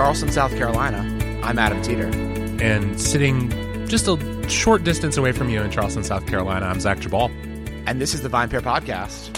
[0.00, 0.98] Charleston, South Carolina,
[1.44, 2.06] I'm Adam Teeter.
[2.64, 3.50] And sitting
[3.86, 7.28] just a short distance away from you in Charleston, South Carolina, I'm Zach Geballe.
[7.86, 9.28] And this is the VinePair Podcast.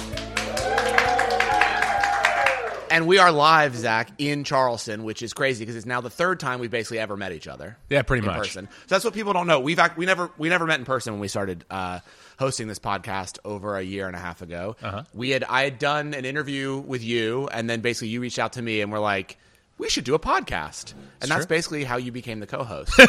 [2.93, 6.39] And we are live, Zach, in Charleston, which is crazy because it's now the third
[6.39, 7.77] time we've basically ever met each other.
[7.91, 8.39] Yeah, pretty in much.
[8.39, 8.69] person.
[8.71, 9.59] So that's what people don't know.
[9.59, 11.99] We've act- we never we never met in person when we started uh,
[12.39, 14.77] hosting this podcast over a year and a half ago.
[14.81, 15.03] Uh-huh.
[15.13, 18.53] We had I had done an interview with you, and then basically you reached out
[18.53, 19.39] to me and we're like,
[19.83, 22.93] we should do a podcast, and that's basically how you became the co-host.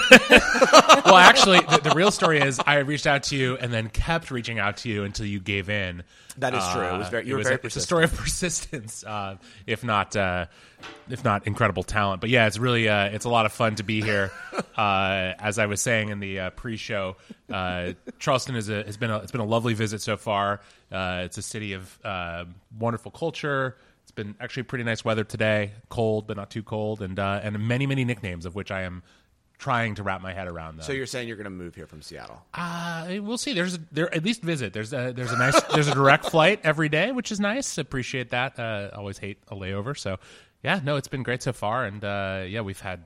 [1.06, 4.32] Well, actually, the, the real story is I reached out to you and then kept
[4.32, 6.04] reaching out to you until you gave in.
[6.38, 6.82] That is true.
[6.84, 9.36] It was very- you were very a, it's a story of persistence, uh,
[9.68, 10.48] if not uh,
[11.10, 12.22] if not incredible talent.
[12.22, 14.32] But yeah, it's really uh, it's a lot of fun to be here.
[14.76, 17.16] Uh, as I was saying in the uh, pre-show,
[17.52, 20.62] uh, Charleston is a, has been a, it's been a lovely visit so far.
[20.92, 22.46] Uh, it's a city of uh,
[22.80, 23.78] wonderful culture.
[24.04, 27.58] It's been actually pretty nice weather today, cold but not too cold, and uh, and
[27.68, 29.04] many many nicknames of which I am
[29.58, 30.78] trying to wrap my head around.
[30.78, 30.84] Though.
[30.84, 32.44] so you're saying you're going to move here from Seattle?
[32.54, 33.54] Uh, we'll see.
[33.54, 34.74] There's a, there at least visit.
[34.74, 37.78] There's a there's a nice there's a direct flight every day, which is nice.
[37.78, 38.60] Appreciate that.
[38.60, 39.98] Uh, always hate a layover.
[39.98, 40.20] So
[40.64, 43.06] yeah, no, it's been great so far, and uh, yeah, we've had.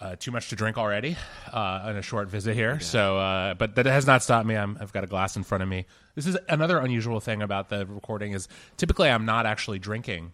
[0.00, 1.16] Uh, too much to drink already
[1.52, 2.78] uh, on a short visit here.
[2.78, 4.54] So, uh, but that has not stopped me.
[4.54, 5.86] I'm, I've got a glass in front of me.
[6.14, 10.30] This is another unusual thing about the recording is typically I'm not actually drinking,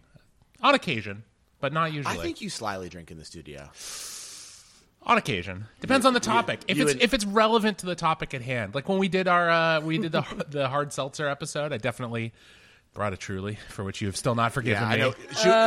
[0.61, 1.23] on occasion,
[1.59, 2.15] but not usually.
[2.15, 3.71] I think you slyly drink in the studio.
[5.07, 6.61] On occasion, depends on the topic.
[6.67, 9.07] if you it's would- if it's relevant to the topic at hand, like when we
[9.07, 12.33] did our uh, we did the the hard seltzer episode, I definitely
[12.95, 14.99] brought a truly for which you have still not forgiven Yeah, I me.
[15.01, 15.13] know.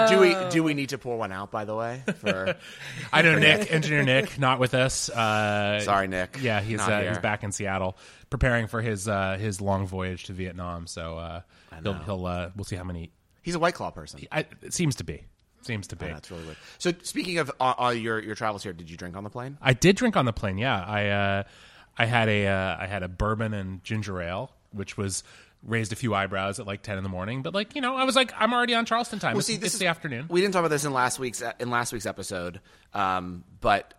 [0.08, 1.52] Should, do we do we need to pour one out?
[1.52, 2.56] By the way, for
[3.12, 5.08] I know Nick, engineer Nick, not with us.
[5.08, 6.38] Uh, Sorry, Nick.
[6.40, 7.96] Yeah, he's uh, he's back in Seattle,
[8.30, 10.86] preparing for his uh, his long voyage to Vietnam.
[10.88, 11.40] So uh,
[11.82, 13.12] he'll he'll uh, we'll see how many.
[13.42, 14.20] he's a White Claw person.
[14.32, 15.22] I, it seems to be,
[15.62, 16.06] seems to be.
[16.06, 16.56] That's really weird.
[16.78, 19.58] So speaking of uh, uh, your your travels here, did you drink on the plane?
[19.60, 20.58] I did drink on the plane.
[20.58, 21.42] Yeah, I uh,
[21.98, 25.22] I had a uh, I had a bourbon and ginger ale, which was
[25.62, 27.42] raised a few eyebrows at like ten in the morning.
[27.42, 29.32] But like you know, I was like, I'm already on Charleston time.
[29.32, 30.26] Well, it's see, this it's is the afternoon.
[30.28, 32.60] We didn't talk about this in last week's in last week's episode,
[32.94, 33.94] um, but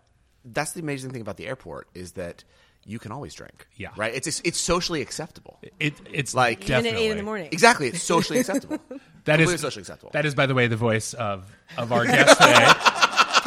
[0.45, 2.43] that's the amazing thing about the airport is that
[2.85, 3.67] you can always drink.
[3.75, 3.89] Yeah.
[3.97, 4.13] right.
[4.15, 5.59] It's it's socially acceptable.
[5.79, 7.49] It, it's Like- like Even Even at eight in the morning.
[7.51, 8.79] Exactly, it's socially acceptable.
[9.25, 10.11] That Completely is socially acceptable.
[10.13, 11.45] That is, by the way, the voice of
[11.77, 12.55] of our guest today,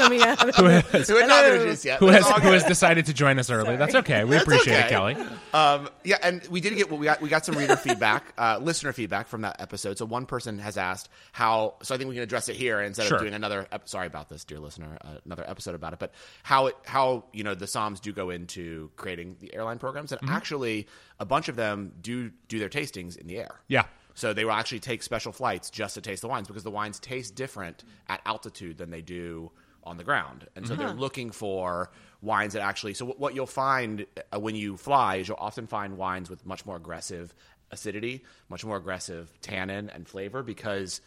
[0.03, 0.55] coming out.
[0.55, 1.99] who has Who had yet?
[1.99, 3.77] who has, who has decided to join us early.
[3.77, 4.25] That's okay.
[4.25, 4.87] We appreciate okay.
[4.87, 5.17] it, Kelly.
[5.53, 8.59] Um, yeah, and we did get well, we got we got some reader feedback, uh,
[8.61, 9.99] listener feedback from that episode.
[9.99, 11.75] So one person has asked how.
[11.83, 13.17] So I think we can address it here instead Sure.
[13.19, 13.67] of doing another.
[13.71, 14.99] Ep- sorry about this, dear listener.
[15.05, 16.12] Uh, another episode about it, but
[16.43, 20.21] how it how you know the somms do go into creating the airline programs, and
[20.23, 20.35] Mm-hmm.
[20.35, 20.87] actually
[21.19, 23.61] a bunch of them do do their tastings in the air.
[23.69, 23.85] Yeah.
[24.15, 26.99] So they will actually take special flights just to taste the wines because the wines
[27.01, 29.51] taste different at altitude than they do
[29.84, 32.94] on the ground, and so they're looking for wines that actually.
[32.94, 36.65] So what- you'll find uh, when you fly is you'll often find wines with much
[36.66, 37.34] more aggressive
[37.70, 41.00] acidity, much more aggressive tannin and flavor because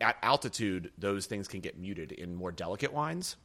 [0.00, 3.36] at altitude those things can get muted in more delicate wines.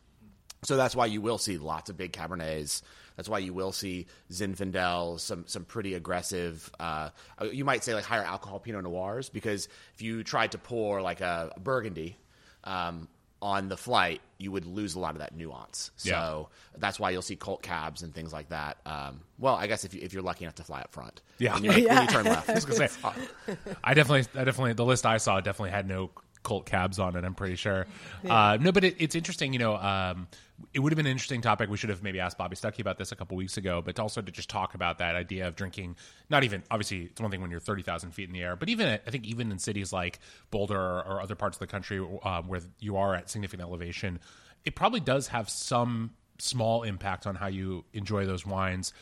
[0.64, 2.84] So that's why you will see lots of big Cabernets.
[3.16, 6.72] That's why you will see Zinfandel, some some pretty aggressive.
[6.80, 7.10] Uh,
[7.52, 11.22] you might say like higher alcohol Pinot Noirs because if you tried to pour like
[11.22, 12.16] a, Burgundy
[12.64, 13.08] um,
[13.42, 15.90] on the flight, you would lose a lot of that nuance.
[15.98, 18.78] So that's why you'll see cult cabs and things like that.
[18.86, 21.56] Um, well, I guess if you, if you're lucky enough to fly up front, Yeah.
[21.56, 22.02] when you, when Yeah.
[22.04, 22.50] you turn left.
[22.50, 22.96] I was gonna say,
[23.84, 26.12] I definitely, I definitely, the list I saw definitely had no
[26.44, 27.24] cult cabs on it.
[27.24, 27.86] I'm pretty sure.
[28.28, 29.54] Uh, no, but it, it's interesting.
[29.54, 30.28] You know, um,
[30.74, 31.70] it would have been an interesting topic.
[31.70, 34.22] We should have maybe asked Bobby Stuckey about this a couple weeks ago, but also
[34.22, 35.96] to just talk about that idea of drinking.
[36.30, 38.70] Not even obviously, it's one thing when you're thirty thousand feet in the air, but
[38.70, 40.20] even at, I think even in cities like
[40.50, 44.20] Boulder or, or other parts of the country uh, where you are at significant elevation,
[44.66, 48.94] it probably does have some small impact on how you enjoy those wines,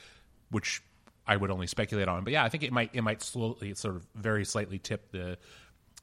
[0.51, 0.81] which
[1.25, 2.23] I would only speculate on.
[2.23, 5.37] But yeah, I think it might it might slowly sort of very slightly tip the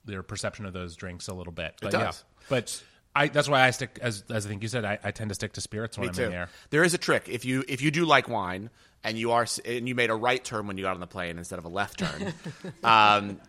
[0.06, 1.74] their perception of those drinks a little bit.
[1.82, 2.04] But yeah.
[2.04, 2.24] does.
[2.48, 2.82] But
[3.14, 5.34] I that's why I stick as as I think you said, I, I tend to
[5.34, 6.24] stick to spirits when Me I'm too.
[6.24, 6.48] in there.
[6.70, 8.70] There is a trick if you if you do like wine
[9.02, 11.38] and you are and you made a right turn when you got on the plane
[11.38, 12.34] instead of a left turn.
[12.84, 13.40] um,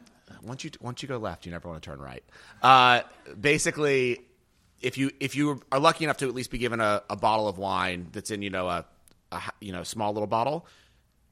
[0.42, 2.24] once you once you go left, you never want to turn right.
[2.62, 3.02] Uh,
[3.40, 4.22] basically,
[4.82, 7.48] if you if you are lucky enough to at least be given a, a bottle
[7.48, 8.86] of wine that's in you know a,
[9.32, 10.66] a you know small little bottle.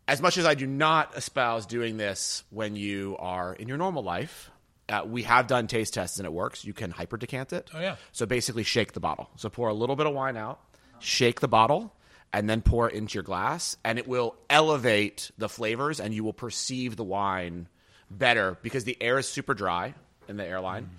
[0.08, 4.04] As much as I do not espouse doing this when you are in your normal
[4.04, 4.52] life,
[4.90, 6.64] uh, we have done taste tests and it works.
[6.66, 7.70] You can hyper decant it.
[7.74, 7.96] Oh, yeah.
[8.12, 9.30] So basically, shake the bottle.
[9.36, 10.60] So pour a little bit of wine out,
[11.00, 11.94] shake the bottle,
[12.34, 16.24] and then pour it into your glass, and it will elevate the flavors, and you
[16.24, 17.68] will perceive the wine
[18.12, 19.94] better because the air is super dry
[20.28, 20.90] in the airline,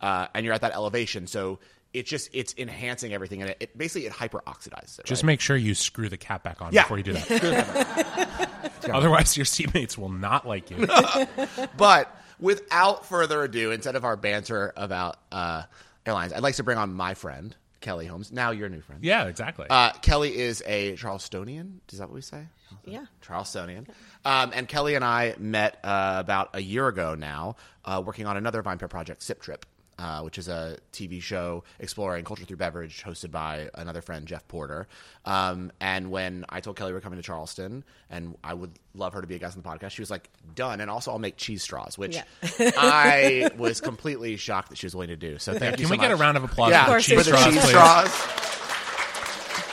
[0.00, 1.26] uh, and you're at that elevation.
[1.26, 1.58] So
[1.92, 5.04] it just it's enhancing everything, and it, it basically it hyper oxidizes it.
[5.06, 5.26] Just right?
[5.28, 6.82] make sure you screw the cap back on Yeah.
[6.82, 8.50] before you do that.
[8.92, 10.86] Otherwise, your teammates will not like you.
[11.76, 15.62] But without further ado, instead of our banter about uh,
[16.06, 18.32] airlines, I'd like to bring on my friend Kelly Holmes.
[18.32, 19.04] Now your new friend.
[19.04, 19.66] yeah, exactly.
[19.68, 21.78] Uh, Kelly is a Charlestonian.
[21.92, 22.46] Is that what we say?
[22.86, 23.04] Yeah.
[23.26, 23.86] Charlestonian.
[24.24, 28.36] Um, and Kelly and I met uh, about a year ago now, uh, working on
[28.36, 29.64] another VinePair project, Sip Trip,
[29.98, 34.46] uh, which is a TV show exploring culture through beverage, hosted by another friend, Jeff
[34.48, 34.86] Porter.
[35.24, 39.12] Um, and when I told Kelly we are coming to Charleston and I would love
[39.14, 41.18] her to be a guest on the podcast, she was like, "Done." And also, I'll
[41.18, 42.24] make cheese straws, which Yeah.
[42.76, 45.38] I was completely shocked that she was willing to do.
[45.38, 45.84] So thank you.
[45.84, 47.44] Can so we get a round of applause Yeah, for the cheese for the straws,
[47.44, 47.68] cheese please?
[47.70, 48.50] straws.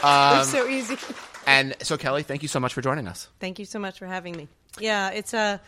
[0.03, 0.97] Um, They're so easy.
[1.45, 3.27] And so, Kelly, thank you so much for joining us.
[3.39, 4.47] Thank you so much for having me.
[4.79, 5.59] Yeah, it's a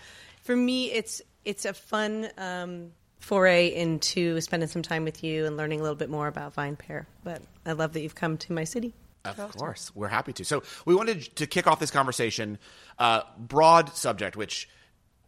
[0.44, 2.92] for me it's it's a fun um,
[3.24, 7.06] foray into spending some time with you and learning a little bit more about VinePair.
[7.24, 8.94] But I love that you've come to my city.
[9.24, 10.44] Of course, we're happy to.
[10.44, 12.58] So we wanted to kick off this conversation,
[13.00, 14.68] uh, broad subject, which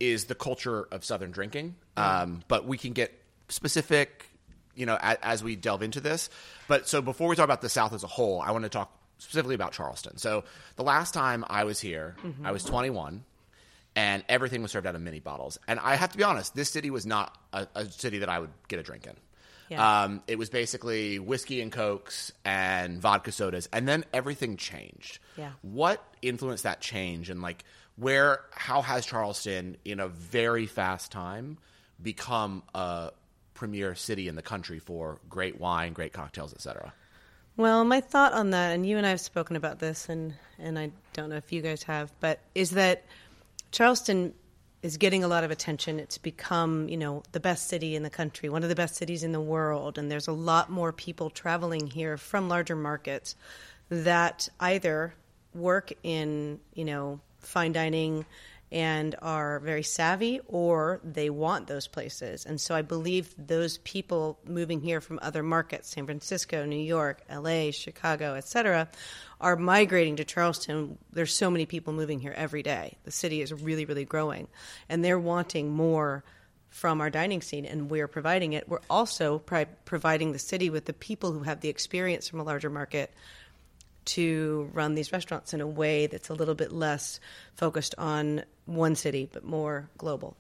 [0.02, 1.76] is the culture of Southern drinking.
[1.96, 4.26] Um, but we can get specific,
[4.76, 6.30] you know, a, as we delve into this.
[6.68, 8.92] But so before we talk about the South as a whole, I want to talk
[9.20, 10.18] specifically about Charleston.
[10.18, 10.44] So
[10.76, 13.24] the last time I was here, I was 21.
[13.96, 15.58] And everything was served out of mini bottles.
[15.68, 18.40] And I have to be honest, this city was not a, a city that I
[18.40, 19.16] would get a drink in.
[19.70, 20.04] Yeah.
[20.04, 25.20] Um, it was basically whiskey and cokes and vodka sodas, and then everything changed.
[25.38, 25.52] Yeah.
[25.62, 27.64] What influenced that change, and like
[27.96, 31.58] where, how has Charleston, in a very fast time,
[32.02, 33.12] become a
[33.54, 36.94] premier city in the country for great wine, great cocktails, etc.
[37.58, 40.78] Well, my thought on that, and you and I have spoken about this, and and
[40.78, 43.06] I don't know if you guys have, but is that
[43.72, 44.34] Charleston
[44.82, 46.00] is getting a lot of attention.
[46.00, 49.24] It's become, you know, the best city in the country, one of the best cities
[49.24, 53.36] in the world, and there's a lot more people traveling here from larger markets
[53.90, 55.16] that either
[55.56, 58.26] work in, you know, fine dining
[58.72, 62.46] and are very savvy or they want those places.
[62.46, 67.22] And so I believe those people moving here from other markets, San Francisco, New York,
[67.34, 68.90] LA, Chicago, etc.,
[69.42, 70.98] are migrating to Charleston.
[71.12, 72.98] There's so many people moving here every day.
[73.04, 74.48] The city is really really growing
[74.90, 76.24] and they're wanting more
[76.70, 78.68] from our dining scene and we're providing it.
[78.68, 82.44] We're also pri- providing the city with the people who have the experience from a
[82.44, 83.14] larger market
[84.06, 87.20] to run these restaurants in a way that's a little bit less
[87.56, 90.36] focused on one city but more global.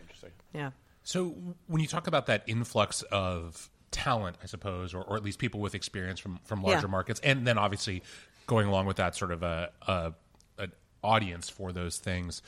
[0.00, 0.30] Interesting.
[0.52, 0.70] Yeah.
[1.04, 1.34] So
[1.66, 5.60] when you talk about that influx of talent, I suppose, or, or at least people
[5.60, 6.90] with experience from from larger Yeah.
[6.90, 8.02] markets, and then obviously
[8.46, 10.12] going along with that sort of a, a
[10.58, 12.42] an audience for those things.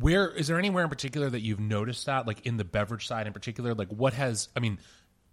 [0.00, 3.26] Where is there anywhere in particular that you've noticed that, like in the beverage side
[3.28, 3.74] in particular?
[3.74, 4.78] Like what has I mean,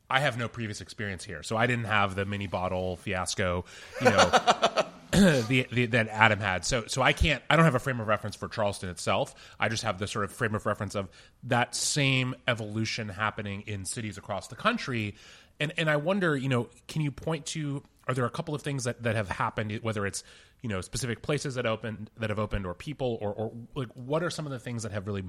[0.10, 3.66] I have no previous experience here, so I didn't have the mini bottle fiasco,
[4.02, 4.30] you know,
[5.48, 6.64] the, the that Adam had.
[6.64, 9.36] So so I can't I don't have a frame of reference for Charleston itself.
[9.60, 11.10] I just have the sort of frame of reference of
[11.44, 15.16] that same evolution happening in cities across the country.
[15.60, 18.62] And and I wonder, you know, can you point to are there a couple of
[18.62, 20.24] things that, that have happened, whether it's
[20.62, 24.24] you know specific places that opened that have opened or people or, or like what
[24.24, 25.24] are some of the things that have really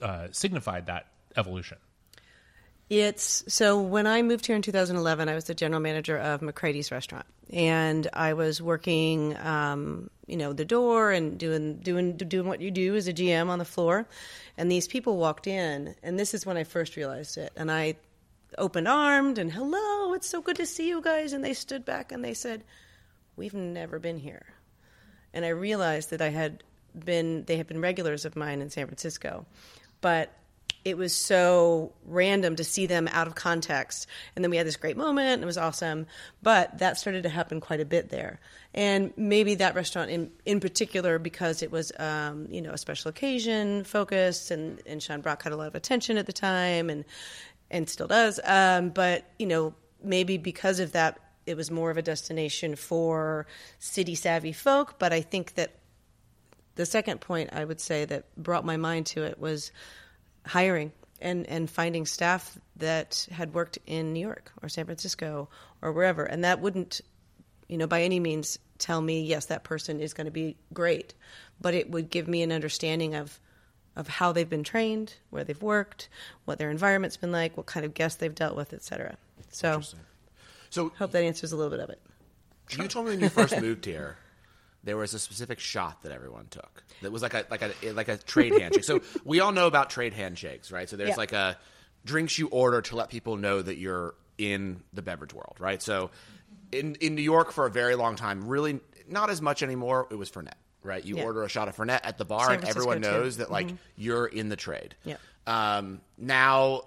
[0.00, 1.76] uh, signified that evolution?
[2.88, 6.92] It's so when I moved here in 2011, I was the general manager of McCrady's
[6.92, 12.60] restaurant, and I was working, um, you know, the door and doing doing doing what
[12.60, 14.06] you do as a GM on the floor.
[14.56, 17.52] And these people walked in, and this is when I first realized it.
[17.56, 17.96] And I
[18.56, 21.32] opened armed and hello, it's so good to see you guys.
[21.32, 22.62] And they stood back and they said,
[23.34, 24.46] "We've never been here."
[25.34, 26.62] And I realized that I had
[26.94, 29.44] been they had been regulars of mine in San Francisco,
[30.00, 30.32] but
[30.86, 34.06] it was so random to see them out of context.
[34.36, 36.06] And then we had this great moment, and it was awesome.
[36.44, 38.38] But that started to happen quite a bit there.
[38.72, 43.08] And maybe that restaurant in, in particular, because it was, um, you know, a special
[43.08, 47.04] occasion focused, and, and Sean Brock had a lot of attention at the time, and
[47.68, 48.38] and still does.
[48.44, 49.74] Um, but you know,
[50.04, 53.48] maybe because of that, it was more of a destination for
[53.80, 55.00] city savvy folk.
[55.00, 55.72] But I think that
[56.76, 59.72] the second point I would say that brought my mind to it was
[60.46, 65.48] hiring and, and finding staff that had worked in New York or San Francisco
[65.82, 66.24] or wherever.
[66.24, 67.00] And that wouldn't,
[67.68, 71.14] you know, by any means tell me, yes, that person is going to be great,
[71.60, 73.40] but it would give me an understanding of,
[73.96, 76.08] of how they've been trained, where they've worked,
[76.44, 79.16] what their environment's been like, what kind of guests they've dealt with, et cetera.
[79.50, 79.82] So
[80.68, 82.00] So hope that answers a little bit of it.
[82.70, 84.18] You told me when you first moved here,
[84.86, 86.82] there was a specific shot that everyone took.
[87.02, 88.84] That was like a like a like a trade handshake.
[88.84, 90.88] So we all know about trade handshakes, right?
[90.88, 91.16] So there's Yeah.
[91.16, 91.58] like a
[92.04, 95.82] drinks you order to let people know that you're in the beverage world, right?
[95.82, 96.10] So
[96.72, 100.06] in in New York for a very long time, really not as much anymore.
[100.10, 101.04] It was Fernet, right?
[101.04, 101.24] You Yeah.
[101.24, 103.08] order a shot of Fernet at the bar, and everyone too.
[103.08, 103.18] Mm-hmm.
[103.22, 104.94] knows that like you're in the trade.
[105.04, 105.20] Yep.
[105.48, 106.82] Um, now,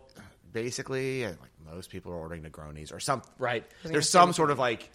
[0.51, 3.63] basically, like most people are ordering Negronis or some right.
[3.83, 4.89] There's some sort of like,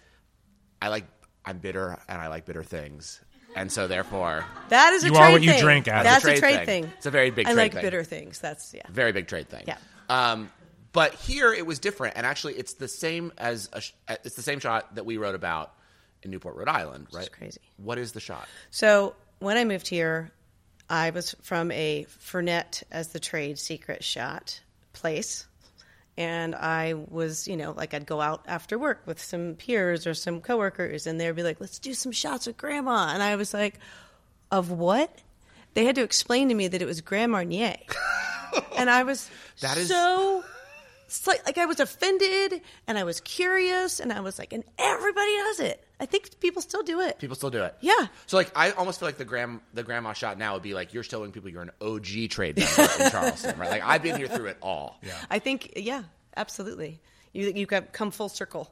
[0.81, 1.05] I like
[1.45, 3.21] I'm bitter and I like bitter things,
[3.55, 5.61] and so therefore, That is a You trade are what you thing.
[5.61, 6.03] drink, Adam.
[6.03, 6.83] That's It's a a trade trade thing.
[6.85, 6.93] thing.
[6.97, 7.51] It's a very big trade thing.
[7.51, 7.81] I trade like thing.
[7.83, 8.39] bitter things.
[8.39, 8.81] That's yeah.
[8.89, 9.63] very big trade thing.
[9.67, 9.77] Yeah.
[10.09, 10.51] Um,
[10.91, 14.35] but here it was different, and actually, it's the same as a sh- uh, it's
[14.35, 15.73] the same shot that we wrote about
[16.23, 17.29] in Newport, Rhode Island, right?
[17.31, 17.59] crazy.
[17.77, 18.47] What is the shot?
[18.71, 20.31] So when I moved here,
[20.89, 24.61] I was from a Fernet as the trade secret shot
[24.93, 25.45] place.
[26.17, 30.13] And I was, you know, like I'd go out after work with some peers or
[30.13, 33.09] some coworkers, and they'd be like, let's do some shots with grandma.
[33.13, 33.79] And I was like,
[34.51, 35.21] of what?
[35.73, 37.75] They had to explain to me that it was Grand Marnier.
[38.77, 39.29] and I was
[39.59, 40.43] That is- so
[41.27, 45.35] like, like I was offended and I was curious and I was like, and everybody
[45.35, 45.84] does it.
[45.99, 47.19] I think people still do it.
[47.19, 47.75] People still do it.
[47.79, 48.07] Yeah.
[48.25, 50.93] So like, I almost feel like the grand the grandma shot now would be like
[50.93, 53.69] you're showing people you're an OG trade member in Charleston, right?
[53.69, 54.97] Like I've been here through it all.
[55.03, 55.13] Yeah.
[55.29, 56.03] I think, yeah,
[56.35, 56.99] absolutely.
[57.33, 58.71] You you got come full circle.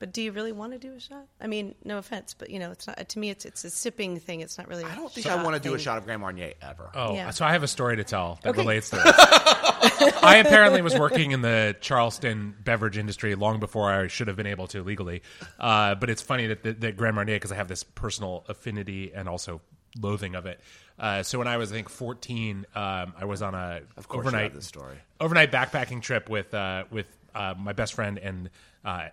[0.00, 1.26] But do you really want to do a shot?
[1.40, 3.30] I mean, no offense, but you know, it's not to me.
[3.30, 4.40] It's it's a sipping thing.
[4.40, 4.82] It's not really.
[4.82, 6.90] I I don't think I want to do a shot of Grand Marnier ever.
[6.94, 7.30] Oh, Yeah.
[7.30, 8.58] so I have a story to tell that Okay.
[8.60, 9.04] relates to this.
[10.22, 14.46] I apparently was working in the Charleston beverage industry long before I should have been
[14.46, 15.22] able to legally.
[15.58, 19.12] Uh, but it's funny that, that, that Grand Marnier, because I have this personal affinity
[19.14, 19.60] and also
[20.00, 20.60] loathing of it.
[20.98, 24.24] Uh, so when I was, I think, 14, um, I was on a Of course
[24.24, 24.96] you overnight have this story.
[25.20, 28.50] overnight backpacking trip with uh, with uh, my best friend and
[28.84, 29.10] uh, so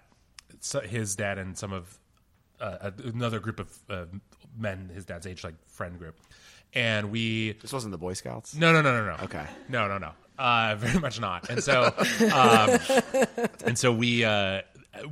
[0.88, 1.98] his dad and some of
[2.60, 4.06] uh, another group of uh,
[4.58, 6.16] men, his dad's age, like friend group,
[6.74, 8.56] and we This wasn't the Boy Scouts.
[8.56, 9.24] no, no, no, no, no.
[9.24, 9.46] Okay.
[9.70, 10.12] No, no, no.
[10.38, 11.50] Uh, very much not.
[11.50, 11.94] And so,
[12.34, 12.80] um,
[13.66, 14.24] and so we.
[14.24, 14.62] Uh,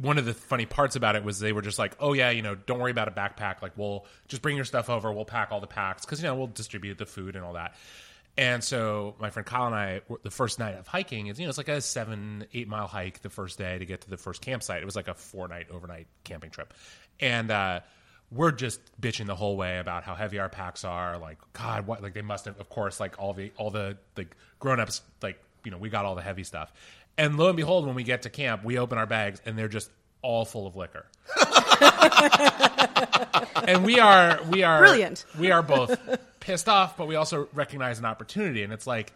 [0.01, 2.41] one of the funny parts about it was they were just like, "Oh yeah, you
[2.41, 3.61] know, don't worry about a backpack.
[3.61, 5.13] Like, we'll just bring your stuff over.
[5.13, 7.75] We'll pack all the packs because you know we'll distribute the food and all that."
[8.37, 11.45] And so my friend Kyle and I, were- the first night of hiking is you
[11.45, 14.17] know it's like a seven eight mile hike the first day to get to the
[14.17, 14.81] first campsite.
[14.81, 16.73] It was like a four night overnight camping trip,
[17.19, 17.51] and.
[17.51, 17.79] uh
[18.31, 21.19] we're just bitching the whole way about how heavy our packs are.
[21.19, 22.01] Like, God, what?
[22.01, 25.39] Like, they must have, of course, like all the all the like grown ups, like
[25.63, 26.73] you know, we got all the heavy stuff.
[27.19, 29.67] And lo and behold, when we get to camp, we open our bags and they're
[29.67, 29.91] just
[30.23, 31.05] all full of liquor.
[33.67, 35.23] and we are we are Brilliant.
[35.37, 35.95] We are both
[36.45, 38.61] pissed off, but we also recognize an opportunity.
[38.61, 39.11] And it's like,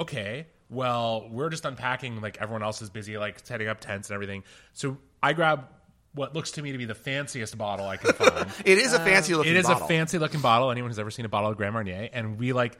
[0.00, 2.20] okay, well, we're just unpacking.
[2.20, 4.42] Like everyone else is busy, like setting up tents and everything.
[4.72, 5.66] So I grab
[6.12, 8.50] what looks to me to be the fanciest bottle I can find.
[8.64, 9.52] It is a fancy looking.
[9.52, 9.84] It is bottle.
[9.84, 10.72] a fancy looking bottle.
[10.72, 12.76] Anyone who's ever seen a bottle of Grand Marnier, and we like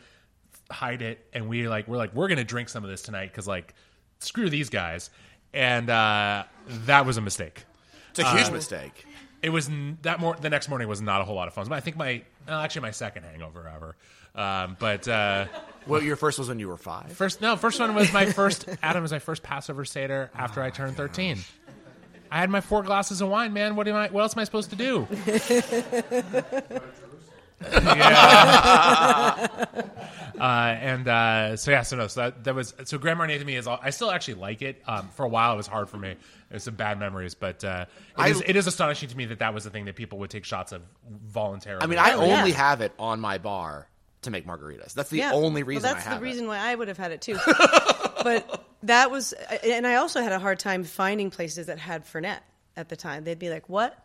[0.69, 3.47] hide it, and we like we're like we're gonna drink some of this tonight because
[3.47, 3.75] like
[4.19, 5.11] screw these guys,
[5.55, 6.43] and uh,
[6.87, 7.65] that was a mistake.
[8.11, 9.07] It's a huge mistake.
[9.43, 11.69] It was n- that more the next morning was not a whole lot of fun.
[11.69, 13.97] But I think my uh, actually my second hangover ever.
[14.35, 15.47] Um, but uh,
[15.87, 17.13] Well, your first was when you were five.
[17.13, 20.71] first no first one was my first Adam was my first Passover seder after I
[20.71, 21.39] turned thirteen.
[22.31, 23.75] I had my four glasses of wine, man.
[23.75, 24.09] What am I?
[24.09, 25.09] What else am I supposed to do?
[27.61, 29.47] yeah.
[30.41, 30.43] uh,
[30.81, 33.57] and uh, so yeah, so no, so that, that was so Grand Marnier to me
[33.57, 33.67] is.
[33.67, 34.83] all- I still actually like it.
[34.87, 36.11] Um, for a while, it was hard for me.
[36.11, 36.19] It
[36.55, 39.39] was some bad memories, but uh, it, I- is, it is astonishing to me that
[39.41, 40.83] that was the thing that people would take shots of
[41.27, 41.83] voluntarily.
[41.83, 42.39] I mean, I Oh, yeah.
[42.39, 43.89] only have it on my bar
[44.23, 44.93] to make margaritas.
[44.95, 45.33] That's the Yeah.
[45.33, 46.49] only Well, reason that's I have the reason it.
[46.49, 47.39] why I would have had it too.
[48.23, 49.33] but that was,
[49.65, 52.39] and I also had a hard time finding places that had Fernet
[52.77, 53.25] at the time.
[53.25, 53.97] They'd be like, "What?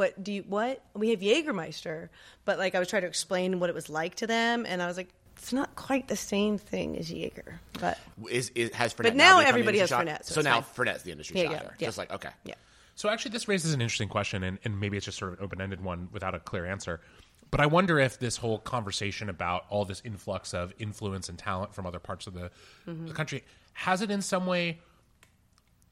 [0.00, 0.44] What do you?
[0.48, 0.82] What?
[0.94, 2.08] We have Jägermeister."
[2.46, 4.86] But like, I was trying to explain what it was like to them, and I
[4.86, 7.98] was like, "It's not quite the same thing as Jaeger." But
[8.30, 10.06] Is, is has Fernet But now now everybody has shot?
[10.06, 10.86] Fernet, so So, now fine.
[10.86, 11.76] Fernet's the industry Yeah, yeah, shotter.
[11.78, 11.86] yeah.
[11.88, 12.54] Just like okay, yeah,
[12.94, 15.44] So actually, this raises an interesting question, and, and maybe it's just sort of an
[15.44, 17.02] open-ended one without a clear answer.
[17.50, 21.74] But I wonder if this whole conversation about all this influx of influence and talent
[21.74, 22.50] from other parts of the,
[22.86, 23.10] the mm-hmm.
[23.10, 24.78] country has it in some way.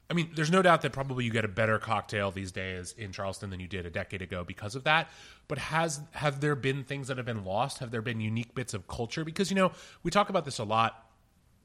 [0.09, 3.11] I mean, there's no doubt that probably you get a better cocktail these days in
[3.11, 5.09] Charleston than you did a decade ago because of that.
[5.47, 7.79] But has have there been things that have been lost?
[7.79, 9.23] Have there been unique bits of culture?
[9.23, 11.05] Because you know we talk about this a lot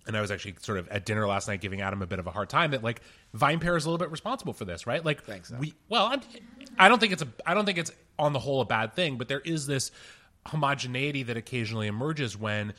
[0.06, 2.26] and I was actually sort of at dinner last night giving Adam a bit of
[2.26, 3.00] a hard time that like
[3.36, 5.04] VinePair is a little bit responsible for this, right?
[5.04, 6.20] Like Thanks, we well, I'm,
[6.78, 9.16] I don't think it's a I don't think it's on the whole a bad thing,
[9.16, 9.90] but there is this
[10.46, 12.74] homogeneity that occasionally emerges when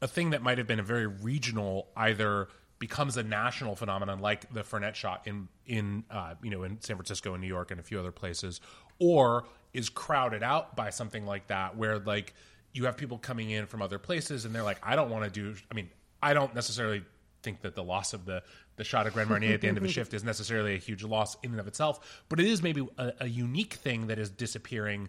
[0.00, 2.48] a thing that might have been a very regional either
[2.78, 6.96] becomes a national phenomenon like the Fernet shot in in uh, you know in San
[6.96, 8.60] Francisco and New York and a few other places,
[8.98, 12.34] or is crowded out by something like that where like
[12.72, 15.30] you have people coming in from other places and they're like, I don't want to
[15.30, 15.54] do.
[15.70, 15.90] I mean,
[16.22, 17.02] I don't necessarily
[17.42, 18.42] think that the loss of the
[18.76, 21.02] the shot of Grand Marnier at the end of a shift is necessarily a huge
[21.02, 24.30] loss in and of itself, but it is maybe a, a unique thing that is
[24.30, 25.08] disappearing.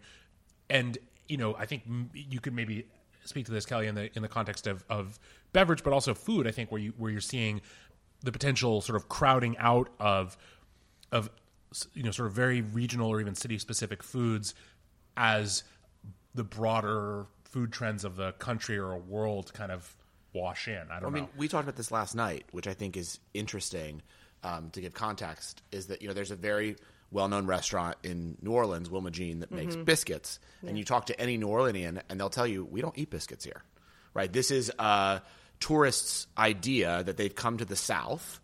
[0.69, 0.97] And
[1.27, 2.87] you know, I think m- you could maybe
[3.29, 5.19] speak to this, Kelly, in the in the context of, of
[5.53, 6.47] beverage, but also food.
[6.47, 7.61] I think where you where you're seeing
[8.21, 10.37] the potential sort of crowding out of
[11.11, 11.29] of
[11.93, 14.53] you know sort of very regional or even city specific foods
[15.15, 15.63] as
[16.35, 19.95] the broader food trends of the country or a world kind of
[20.33, 20.81] wash in.
[20.91, 21.29] I don't I mean, know.
[21.37, 24.01] we talked about this last night, which I think is interesting
[24.43, 25.61] um, to give context.
[25.71, 26.75] Is that you know there's a very
[27.11, 31.37] well-known restaurant in New Orleans, Willa Jean, that makes biscuits, and you talk to any
[31.37, 33.63] New Orleanian, and they'll tell you we don't eat biscuits here,
[34.13, 34.31] right?
[34.31, 35.21] This is a
[35.59, 38.39] tourists' idea that they've come to the South,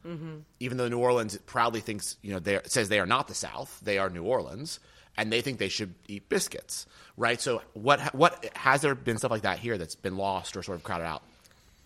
[0.59, 3.79] even though New Orleans proudly thinks you know they says they are not the South,
[3.83, 4.79] they are New Orleans.
[5.17, 7.39] And they think they should eat biscuits, right?
[7.39, 10.75] So, what what has there been stuff like that here that's been lost or sort
[10.77, 11.23] of crowded out?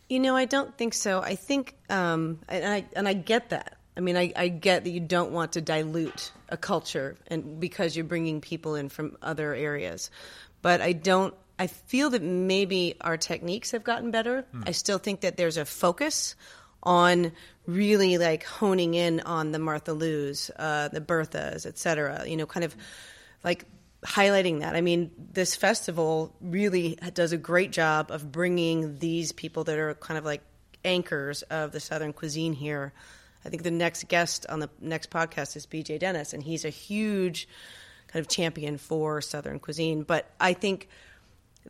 [0.10, 1.22] You know, I don't think so.
[1.22, 3.78] I think, um, and I and I get that.
[4.00, 7.98] I mean, I, I get that you don't want to dilute a culture, and because
[7.98, 10.10] you're bringing people in from other areas,
[10.62, 11.34] but I don't.
[11.60, 14.46] I feel that maybe our techniques have gotten better.
[14.66, 16.36] I still think that there's a focus
[16.82, 17.34] on
[17.66, 22.26] really like honing in on the Martha Lou's, uh, the Berthas, et cetera.
[22.26, 22.74] You know, kind of
[23.44, 23.66] like
[24.06, 24.78] highlighting that.
[24.78, 29.94] I mean, this festival really does a great job of bringing these people that are
[29.96, 30.42] kind of like
[30.86, 32.94] anchors of the Southern cuisine here.
[33.46, 36.70] I think the next guest on the next podcast is BJ Dennis, and he's a
[36.70, 37.48] huge
[38.08, 40.04] kind of champion for Southern cuisine.
[40.04, 40.90] But I think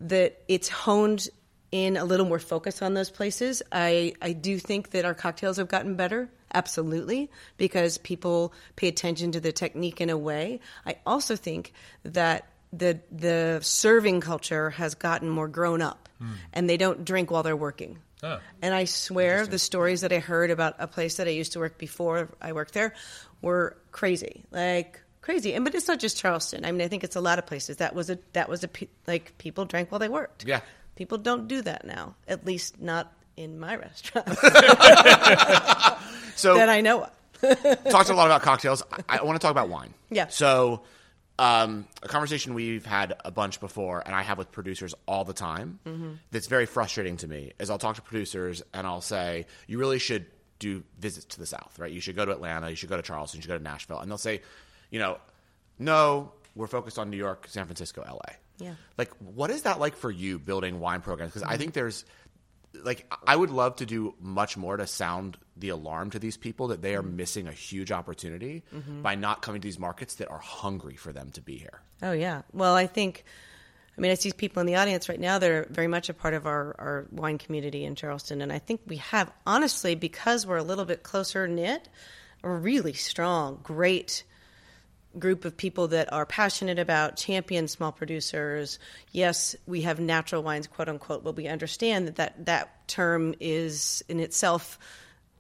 [0.02, 1.30] that it's honed
[1.72, 3.62] in a little more focus on those places.
[3.72, 9.32] I, I do think that our cocktails have gotten better, absolutely, because people pay attention
[9.34, 10.62] to the technique in a way.
[10.86, 11.74] I also think
[12.04, 16.34] that the the serving culture has gotten more grown up, hmm.
[16.54, 18.00] and they don't drink while they're working.
[18.22, 18.40] Oh.
[18.62, 21.60] And I swear the stories that I heard about a place that I used to
[21.60, 22.94] work before I worked there
[23.42, 25.54] were crazy, like crazy.
[25.54, 26.66] And but it's not just Charleston.
[26.66, 27.78] I mean, I think it's a lot of places.
[27.78, 28.70] That was a that was a
[29.08, 30.46] like people drank while they worked.
[30.46, 30.62] Yeah.
[30.96, 32.16] people don't do that now.
[32.28, 34.28] At least not in my restaurant
[36.36, 37.12] So that I know of.
[37.90, 38.84] talked a lot about cocktails.
[39.08, 39.94] I, I want to talk about wine.
[40.10, 40.28] Yeah.
[40.28, 40.82] So,
[41.40, 45.34] um, a conversation we've had a bunch before, and I have with producers all the
[45.34, 45.80] time.
[45.86, 46.12] Mm-hmm.
[46.32, 47.54] That's very frustrating to me.
[47.60, 50.26] Is I'll talk to producers and I'll say, "You really should
[50.60, 51.92] do visits to the South, right?
[51.92, 52.70] You should go to Atlanta.
[52.70, 53.38] You should go to Charleston.
[53.38, 54.42] You should go to Nashville." And they'll say,
[54.92, 55.18] "You know,
[55.80, 58.74] no, we're focused on New York, San Francisco, L.A." Yeah.
[58.98, 61.32] Like, what is that like for you building wine programs?
[61.32, 62.04] Because I think there's
[62.74, 66.68] like I would love to do much more to sound the alarm to these people
[66.68, 67.18] that they are mm-hmm.
[67.18, 69.02] missing a huge opportunity mm-hmm.
[69.02, 71.82] by not coming to these markets that are hungry for them to be here.
[72.02, 72.44] Oh yeah.
[72.54, 73.24] Well, I think.
[73.98, 76.14] I mean, I see people in the audience right now that are very much a
[76.14, 80.48] part of our, our wine community in Charleston, and I think we have, honestly, because
[80.48, 81.90] we're a little bit closer knit,
[82.42, 84.24] a really strong, great
[85.18, 88.78] group of people that are passionate about champion small producers.
[89.12, 94.04] Yes, we have natural wines, quote unquote, but we understand that that, that term is
[94.08, 94.78] in itself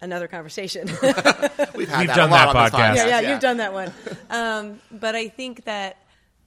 [0.01, 0.88] another conversation.
[1.01, 2.95] We've had We've that done a lot that on this podcast.
[2.95, 3.93] yeah, podcast, yeah, you've done that one.
[4.29, 5.97] Um, but I think that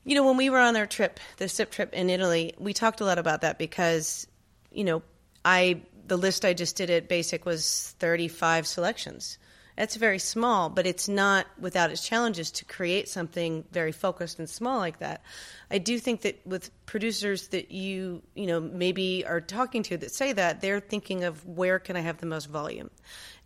[0.04, 3.00] you know when we were on our trip, the SIP trip in Italy, we talked
[3.00, 4.26] a lot about that because
[4.70, 5.02] you know
[5.44, 9.38] I the list I just did at Basic was thirty five selections.
[9.76, 14.48] That's very small, but it's not without its challenges to create something very focused and
[14.48, 15.22] small like that.
[15.70, 20.12] I do think that with producers that you you know maybe are talking to that
[20.12, 22.90] say that they're thinking of where can I have the most volume,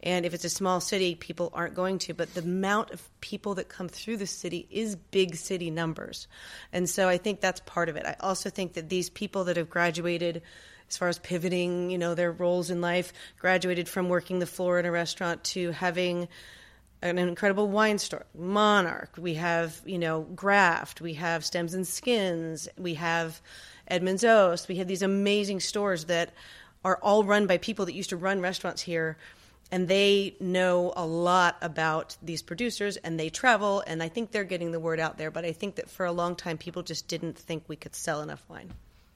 [0.03, 2.15] and if it's a small city, people aren't going to.
[2.15, 6.27] But the amount of people that come through the city is big city numbers,
[6.73, 8.05] and so I think that's part of it.
[8.05, 10.43] I also think that these people that have graduated
[10.89, 14.79] as far as pivoting, you know, their roles in life, graduated from working the floor
[14.79, 16.29] in a restaurant to having
[17.03, 19.15] an incredible wine store, Monarch.
[19.19, 21.01] We have, you know, Graft.
[21.01, 22.69] We have Stems and Skins.
[22.79, 23.41] We have
[23.89, 24.69] Edmund's Oast.
[24.69, 26.33] We have these amazing stores that
[26.85, 29.17] are all run by people that used to run restaurants here.
[29.71, 33.83] And they know a lot about these producers and they travel.
[33.87, 35.31] And I think they're getting the word out there.
[35.33, 38.23] But I think that for a long time, people just didn't think we could sell
[38.23, 38.73] enough wine.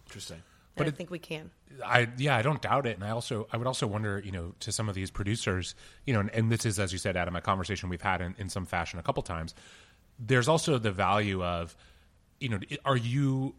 [0.06, 0.42] Interesting.
[0.76, 1.50] But I it- think we can.
[1.84, 4.54] I yeah, I don't doubt it, and I also I would also wonder, you know,
[4.60, 7.36] to some of these producers, you know, and, and this is as you said, Adam,
[7.36, 9.54] a conversation we've had in, in some fashion a couple times.
[10.18, 11.76] There's also the value of,
[12.40, 13.54] you know, are you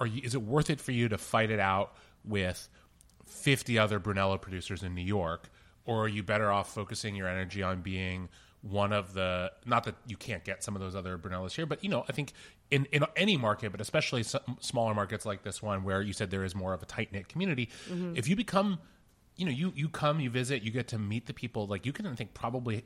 [0.00, 1.94] are you is it worth it for you to fight it out
[2.24, 2.68] with
[3.26, 5.50] 50 other Brunello producers in New York,
[5.84, 8.28] or are you better off focusing your energy on being
[8.62, 11.82] one of the not that you can't get some of those other Brunellos here, but
[11.82, 12.32] you know, I think
[12.70, 14.24] in, in any market, but especially
[14.60, 17.28] smaller markets like this one, where you said there is more of a tight knit
[17.28, 18.14] community, mm-hmm.
[18.16, 18.78] if you become
[19.36, 21.66] you know, you you come, you visit, you get to meet the people.
[21.68, 22.84] Like you can, I think, probably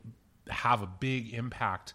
[0.49, 1.95] have a big impact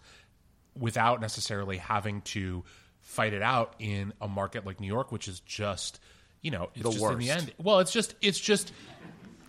[0.76, 2.64] without necessarily having to
[3.00, 6.00] fight it out in a market like New York, which is just,
[6.42, 7.30] you know, it's The just in the worst.
[7.30, 7.54] end.
[7.62, 8.72] Well, it's just, it's just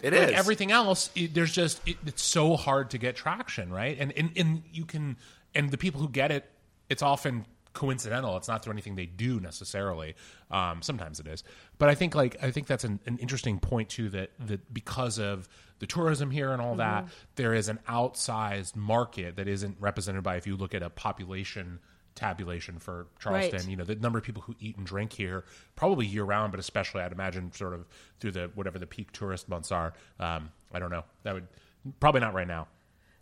[0.02, 0.36] It like is.
[0.36, 1.10] everything else.
[1.16, 3.98] It, there's just, it, it's so hard to get traction, right?
[4.00, 5.18] And, and and you can,
[5.56, 6.50] and the people who get it,
[6.88, 7.46] it's often
[7.80, 8.36] coincidental.
[8.38, 10.16] It's not through anything they do necessarily.
[10.52, 11.44] Um, sometimes it is,
[11.78, 14.10] but I think like I think that's an, an interesting point too.
[14.10, 15.48] That that because of
[15.80, 20.36] the tourism here and all that, there is an outsized market that isn't represented by
[20.36, 21.80] if you look at a population
[22.16, 23.60] tabulation for Charleston.
[23.60, 23.68] Right.
[23.70, 25.46] You know, the number of people who eat and drink here,
[25.78, 27.88] probably year round, but especially I'd imagine sort of
[28.20, 29.94] through the whatever the peak tourist months are.
[30.20, 31.06] Um, I don't know.
[31.24, 31.48] That would
[32.02, 32.68] probably not right now.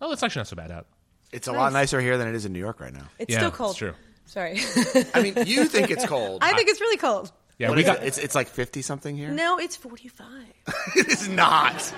[0.01, 0.87] Oh, it's actually not so bad out.
[1.31, 3.07] It's a lot nicer here than it is in New York right now.
[3.19, 3.75] It's Yeah, still it's cold.
[3.75, 3.93] true.
[4.27, 4.59] Sorry.
[5.13, 6.39] I mean, you think it's cold.
[6.43, 7.31] I think it's really cold.
[7.57, 8.07] Yeah, What we is got it?
[8.07, 9.31] It's it's like fifty something here.
[9.31, 10.27] No, it's 45.
[10.95, 11.91] it is not.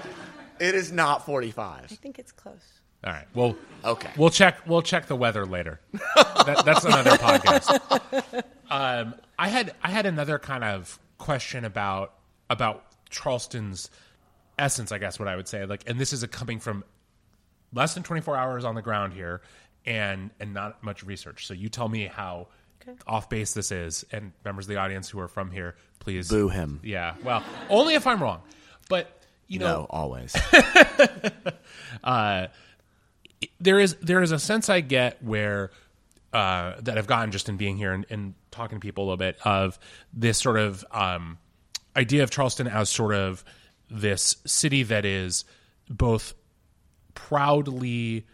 [0.59, 1.85] It is not forty five.
[1.91, 2.55] I think it's close.
[3.03, 3.25] All right.
[3.33, 4.09] Well, Okay.
[4.17, 4.59] We'll check.
[4.67, 5.79] We'll check the weather later.
[6.15, 8.43] that, that's another podcast.
[8.69, 12.13] Um, I had I had another kind of question about
[12.49, 13.89] about Charleston's
[14.57, 14.91] essence.
[14.91, 16.83] I guess what I would say, like, and this is a coming from
[17.73, 19.41] less than twenty four hours on the ground here,
[19.85, 21.47] and and not much research.
[21.47, 22.47] So you tell me how
[23.05, 26.49] off base this is, and members of the audience who are from here, please Boo
[26.49, 26.79] him.
[26.83, 27.15] Yeah.
[27.23, 28.41] Well, only if I'm wrong.
[28.89, 29.11] But
[29.47, 30.35] you know, No, always.
[33.59, 35.71] there is there is a sense I get where
[36.33, 39.17] uh, that I've gotten just in being here and, and talking to people a little
[39.17, 39.79] bit of
[40.13, 41.37] this sort of um,
[41.95, 43.43] idea of Charleston as sort of
[43.89, 45.45] this city that is
[45.89, 46.35] both
[47.15, 48.25] proudly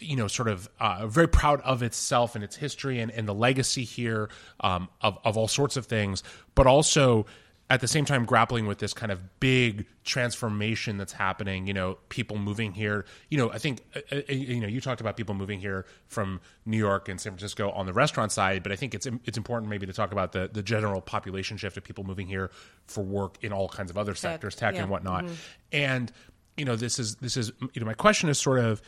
[0.00, 3.34] you know sort of uh, very proud of itself and its history and, and the
[3.34, 4.28] legacy here
[4.60, 6.22] um, of, of all sorts of things
[6.54, 7.26] but also
[7.70, 11.98] at the same time grappling with this kind of big transformation that's happening you know
[12.08, 13.04] people moving here.
[13.28, 16.40] You know i think uh, uh, you know you talked about people moving here from
[16.64, 19.68] new york and san francisco on the restaurant side but i think it's it's important
[19.68, 22.50] maybe to talk about the the general population shift of people moving here
[22.86, 24.82] for work in all kinds of other sectors tech yeah.
[24.82, 25.26] and whatnot
[25.72, 26.12] and
[26.58, 28.82] you know this is this is you know my question is sort of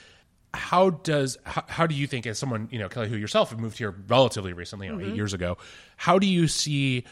[0.53, 3.61] how does how, how do you think as someone you know kelly who yourself have
[3.61, 5.57] moved here relatively recently you know eight years ago
[5.97, 7.05] how do you see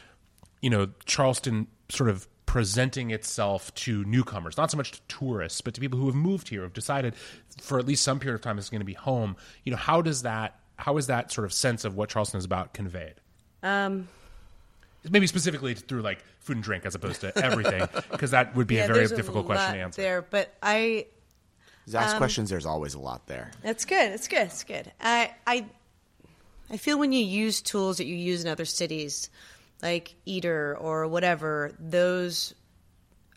[0.60, 4.56] you know charleston sort of presenting itself to newcomers?
[4.56, 7.14] Not so much to tourists but to people who have moved here have decided
[7.60, 9.36] for at least some period of time it's going to be home.
[9.64, 12.46] You know how does that how is that sort of sense of what charleston is
[12.46, 13.16] about conveyed?
[13.62, 14.08] Um,
[15.10, 18.76] maybe specifically through like food and drink as opposed to everything because that would be
[18.76, 20.00] yeah, a very difficult question to answer.
[20.00, 21.04] there, but I
[21.88, 22.50] Zach's Um, questions.
[22.50, 23.50] There's always a lot there.
[23.62, 24.12] That's good.
[24.12, 24.48] That's good.
[24.48, 24.92] That's good.
[25.00, 25.66] I I
[26.70, 29.30] I feel when you use tools that you use in other cities,
[29.82, 32.54] like Eater or whatever, those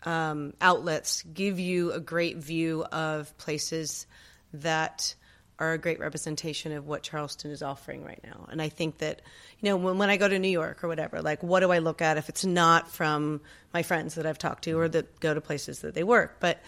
[0.04, 4.06] um, outlets give you a great view of places
[4.52, 5.14] that
[5.58, 8.48] are a great representation of what Charleston is offering right now.
[8.50, 9.22] And I think that,
[9.60, 11.78] you know, when, when I go to New York or whatever, like, what do I
[11.78, 13.40] look at if it's not from
[13.72, 16.38] my friends that I've talked to or that go to places that they work?
[16.40, 16.60] But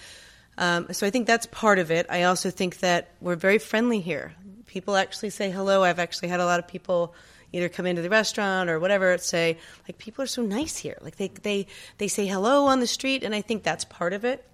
[0.59, 2.07] um, so I think that's part of it.
[2.09, 4.35] I also think that we're very friendly here.
[4.67, 5.83] People actually say hello.
[5.83, 7.15] I've actually had a lot of people
[7.53, 10.99] either come into the restaurant or whatever say like people are so nice here.
[11.01, 11.67] Like they they
[11.99, 14.45] they say hello on the street, and I think that's part of it.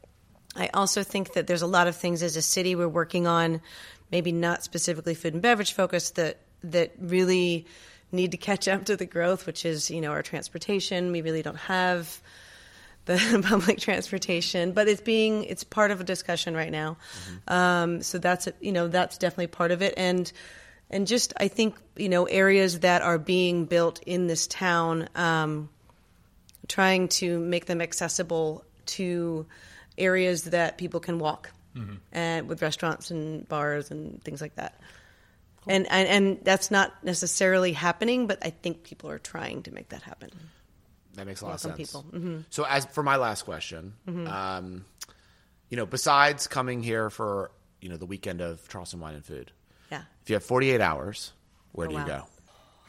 [0.57, 3.61] I also think that there's a lot of things as a city we're working on,
[4.11, 7.67] maybe not specifically food and beverage focused, that that really
[8.13, 11.13] need to catch up to the growth, which is you know our transportation.
[11.13, 12.21] We really don't have
[13.11, 16.97] the public transportation, but it's being it's part of a discussion right now.
[17.49, 20.31] Um, so that's you know that's definitely part of it, and
[20.91, 25.69] and just I think you know areas that are being built in this town, um,
[26.69, 29.47] trying to make them accessible to
[29.99, 31.51] areas that people can walk,
[32.13, 34.81] and with restaurants and bars and things like that.
[35.67, 39.91] And, and and that's not necessarily happening, but I think people are trying to make
[39.91, 40.31] that happen.
[41.15, 41.93] That makes a lot Welcome of sense.
[42.13, 42.39] Mm-hmm.
[42.51, 44.85] So, as for my last question, um,
[45.69, 49.51] you know, besides coming here for you know the weekend of Charleston Wine and Food,
[49.91, 50.03] Yeah.
[50.23, 51.33] if you have 48 hours,
[51.73, 52.19] where do Oh, you wow.
[52.19, 52.25] go?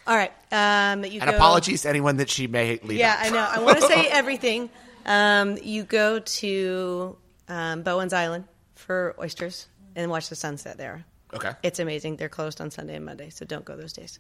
[0.08, 0.32] All right.
[0.52, 2.98] Um, you And go, apologies to anyone that she may leave.
[3.00, 3.16] Yeah.
[3.20, 3.40] I know.
[3.50, 4.70] I want to say everything.
[5.06, 11.06] Um, you go to um, Bowen's Island for oysters and watch the sunset there.
[11.34, 11.52] Okay.
[11.64, 12.18] It's amazing.
[12.18, 14.20] They're closed on Sunday and Monday, so don't go those days.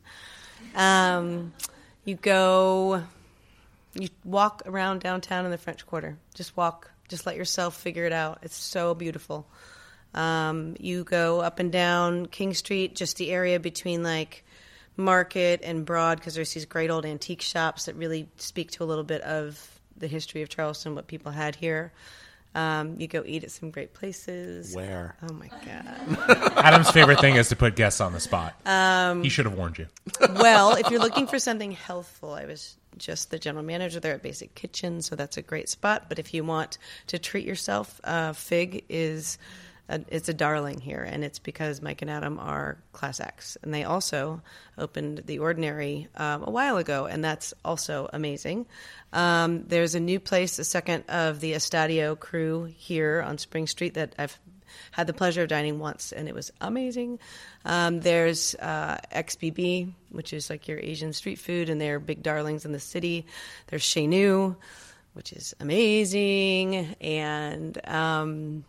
[0.75, 1.51] Um,
[2.05, 3.03] you go,
[3.93, 6.17] you walk around downtown in the French Quarter.
[6.33, 6.91] Just walk.
[7.09, 8.39] Just let yourself figure it out.
[8.41, 9.45] It's so beautiful.
[10.13, 14.45] Um, you go up and down King Street, just the area between like
[14.97, 18.85] Market and Broad, because there's these great old antique shops that really speak to a
[18.85, 21.91] little bit of the history of Charleston, what people had here.
[22.53, 24.75] Um, you go eat at some great places.
[24.75, 25.15] Where?
[25.29, 26.57] Oh my god.
[26.57, 28.55] Adam's favorite thing is to put guests on the spot.
[28.65, 29.87] Um, he should have warned you.
[30.19, 34.21] well, if you're looking for something healthful, I was just the general manager there at
[34.21, 36.05] Basic Kitchen, so that's a great spot.
[36.09, 39.37] But if you want to treat yourself, uh, Fig is
[39.91, 43.73] a, it's a darling here, and it's because Mike and Adam are class X, and
[43.73, 44.41] they also
[44.77, 48.65] opened the Ordinary um, a while ago, and that's also amazing.
[49.13, 53.95] Um, there's a new place, the second of the Estadio crew here on Spring Street
[53.95, 54.39] that I've
[54.91, 57.19] had the pleasure of dining once, and it was amazing.
[57.65, 62.63] Um, there's uh, XBB, which is like your Asian street food, and they're big darlings
[62.63, 63.25] in the city.
[63.67, 64.07] There's Chez
[65.13, 68.63] which is amazing, and um,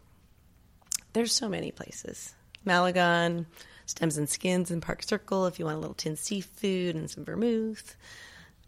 [1.12, 2.35] there's so many places.
[2.64, 3.46] Malagon,
[3.87, 7.25] Stems and Skins in Park Circle, if you want a little tin seafood and some
[7.25, 7.96] vermouth.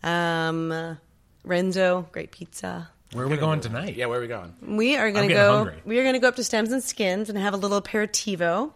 [0.02, 0.98] Um,
[1.44, 2.90] Renzo, great pizza.
[3.12, 3.94] Where are we going tonight?
[3.94, 4.52] Yeah, where are we going?
[4.60, 5.56] We are going to go.
[5.58, 5.80] hungry.
[5.84, 8.72] We are going to go up to Stems and Skins and have a little aperitivo,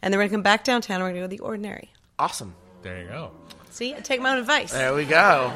[0.00, 0.96] and then we're going to come back downtown.
[0.96, 1.92] and We're going to go to the Ordinary.
[2.18, 2.54] Awesome.
[2.82, 3.32] There you go.
[3.70, 4.72] See, I take my own advice.
[4.72, 5.52] There we go.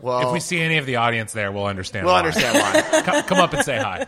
[0.00, 2.06] Well, If we see any of the audience there, we'll understand.
[2.06, 2.20] we'll why.
[2.20, 3.02] understand why.
[3.04, 4.06] come, come up and say hi.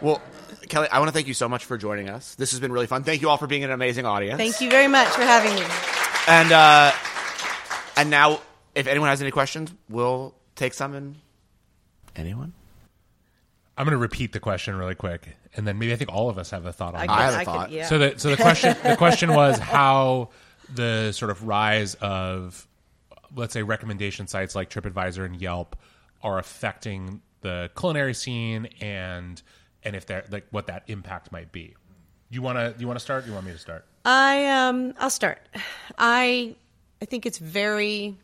[0.00, 0.20] well,
[0.68, 2.34] Kelly, I want to thank you so much for joining us.
[2.34, 3.02] This has been really fun.
[3.04, 4.38] Thank you all for being an amazing audience.
[4.38, 5.62] Thank you very much for having me.
[6.28, 6.92] And uh,
[7.96, 8.40] and now,
[8.74, 10.94] if anyone has any questions, we'll take some.
[10.94, 11.16] And
[12.14, 12.52] anyone?
[13.78, 16.38] I'm going to repeat the question really quick, and then maybe I think all of
[16.38, 17.08] us have a thought on I it.
[17.08, 17.70] could, I have a I could- thought.
[17.72, 17.86] yeah.
[17.86, 20.30] So the so the question the question was how
[20.74, 22.66] the sort of rise of
[23.34, 25.76] let's say recommendation sites like TripAdvisor and Yelp
[26.22, 29.40] are affecting the culinary scene and
[29.82, 31.74] and if they're like what that impact might be.
[32.30, 33.26] You want to you want to start?
[33.26, 33.86] You want me to start?
[34.04, 35.40] I um I'll start.
[35.98, 36.56] I
[37.00, 38.16] I think it's very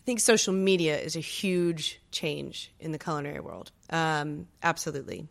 [0.00, 3.70] I think social media is a huge change in the culinary world.
[3.90, 5.28] Um, absolutely.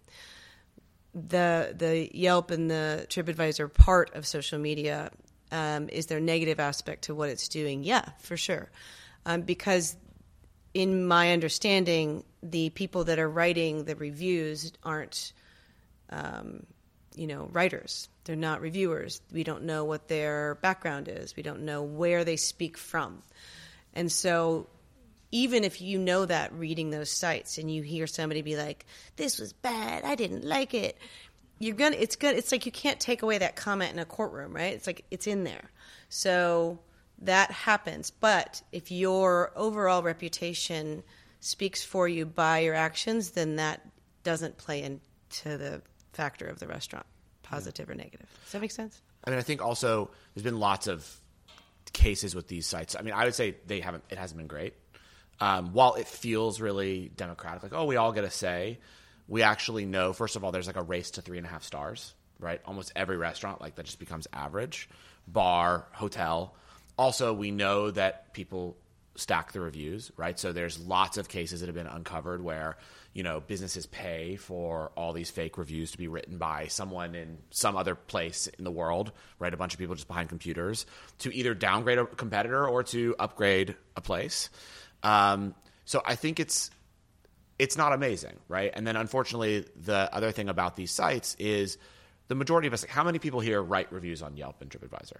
[1.15, 5.11] The the Yelp and the TripAdvisor part of social media
[5.51, 7.83] um, is their negative aspect to what it's doing.
[7.83, 8.69] Yeah, for sure.
[9.25, 9.95] Um, because
[10.79, 15.33] in my understanding, the people that are writing the reviews aren't
[16.09, 16.65] um,
[17.15, 18.07] you know, writers.
[18.23, 19.21] They're not reviewers.
[19.31, 21.35] We don't know what their background is.
[21.35, 23.21] We don't know where they speak from.
[23.93, 24.67] And so
[25.31, 28.85] even if you know that reading those sites and you hear somebody be like,
[29.17, 30.97] This was bad, I didn't like it,
[31.59, 34.55] you're gonna it's gonna it's like you can't take away that comment in a courtroom,
[34.55, 34.73] right?
[34.73, 35.69] It's like it's in there.
[36.07, 36.79] So
[37.21, 38.11] that happens.
[38.11, 41.03] But if your overall reputation
[41.39, 43.81] speaks for you by your actions, then that
[44.23, 45.81] doesn't play into the
[46.13, 47.05] factor of the restaurant,
[47.43, 48.27] positive or negative.
[48.43, 49.01] Does that make sense?
[49.23, 51.05] I mean, I think also there's been lots of
[51.93, 52.95] cases with these sites.
[52.97, 54.03] I mean, I would say they haven't.
[54.09, 54.73] It hasn't been great.
[55.41, 58.79] Um, while it feels really democratic, like oh, we all get a say.
[59.27, 60.11] We actually know.
[60.11, 62.59] First of all, there's like a race to three and a half stars, right?
[62.65, 64.89] Almost every restaurant like that just becomes average.
[65.27, 66.55] Bar, hotel.
[66.99, 68.75] Also, we know that people
[69.15, 70.37] stack the reviews, right?
[70.37, 72.75] So there's lots of cases that have been uncovered where
[73.13, 77.37] you know businesses pay for all these fake reviews to be written by someone in
[77.51, 79.53] some other place in the world, right?
[79.53, 80.85] A bunch of people just behind computers
[81.19, 84.49] to either downgrade a competitor or to upgrade a place.
[85.01, 86.69] Um, so I think it's
[87.57, 88.71] it's not amazing, right?
[88.73, 91.77] And then unfortunately, the other thing about these sites is
[92.27, 92.83] the majority of us.
[92.83, 95.19] How many people here write reviews on Yelp and TripAdvisor?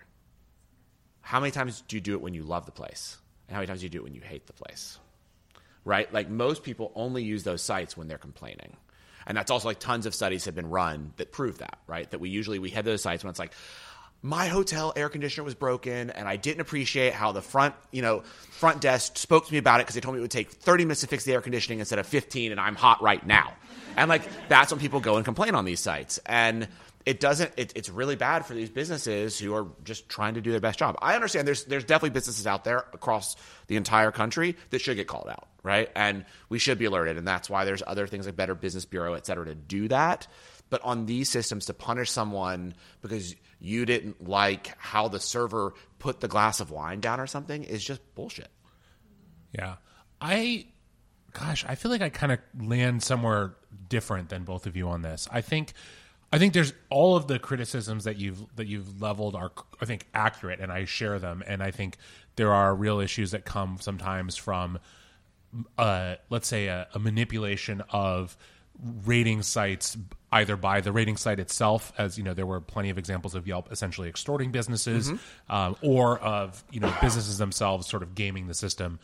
[1.21, 3.17] How many times do you do it when you love the place?
[3.47, 4.97] And how many times do you do it when you hate the place?
[5.86, 6.12] Right?
[6.13, 8.75] Like most people only use those sites when they're complaining.
[9.25, 12.10] And that's also like tons of studies have been run that prove that, right?
[12.10, 13.53] That we usually we head to those sites when it's like
[14.21, 18.21] my hotel air conditioner was broken and I didn't appreciate how the front, you know,
[18.51, 20.86] front desk spoke to me about it because they told me it would take 30
[20.86, 23.53] minutes to fix the air conditioning instead of 15 and I'm hot right now.
[23.95, 26.19] And like that's when people go and complain on these sites.
[26.25, 26.67] And
[27.05, 30.51] it doesn't it, it's really bad for these businesses who are just trying to do
[30.51, 30.97] their best job.
[31.01, 33.35] I understand there's there's definitely businesses out there across
[33.67, 35.89] the entire country that should get called out, right?
[35.95, 39.13] And we should be alerted and that's why there's other things like Better Business Bureau,
[39.13, 40.27] et cetera, to do that.
[40.69, 46.19] But on these systems to punish someone because you didn't like how the server put
[46.19, 48.49] the glass of wine down or something is just bullshit.
[49.51, 49.75] Yeah.
[50.21, 50.67] I
[51.33, 53.55] gosh, I feel like I kind of land somewhere
[53.88, 55.27] different than both of you on this.
[55.31, 55.73] I think
[56.31, 60.05] I think there's all of the criticisms that you've that you've leveled are I think
[60.13, 61.43] accurate and I share them.
[61.45, 61.97] And I think
[62.35, 64.79] there are real issues that come sometimes from
[65.77, 68.37] uh, let's say a, a manipulation of
[69.05, 69.97] rating sites
[70.31, 73.45] either by the rating site itself as you know there were plenty of examples of
[73.45, 75.11] yelp essentially extorting businesses
[75.49, 78.99] um, or of you know businesses themselves sort of gaming the system.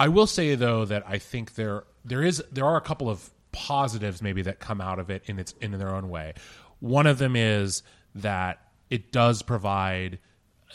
[0.00, 3.30] I will say though that I think there there is there are a couple of
[3.54, 6.34] positives maybe that come out of it in its in their own way.
[6.80, 7.82] One of them is
[8.16, 8.58] that
[8.90, 10.18] it does provide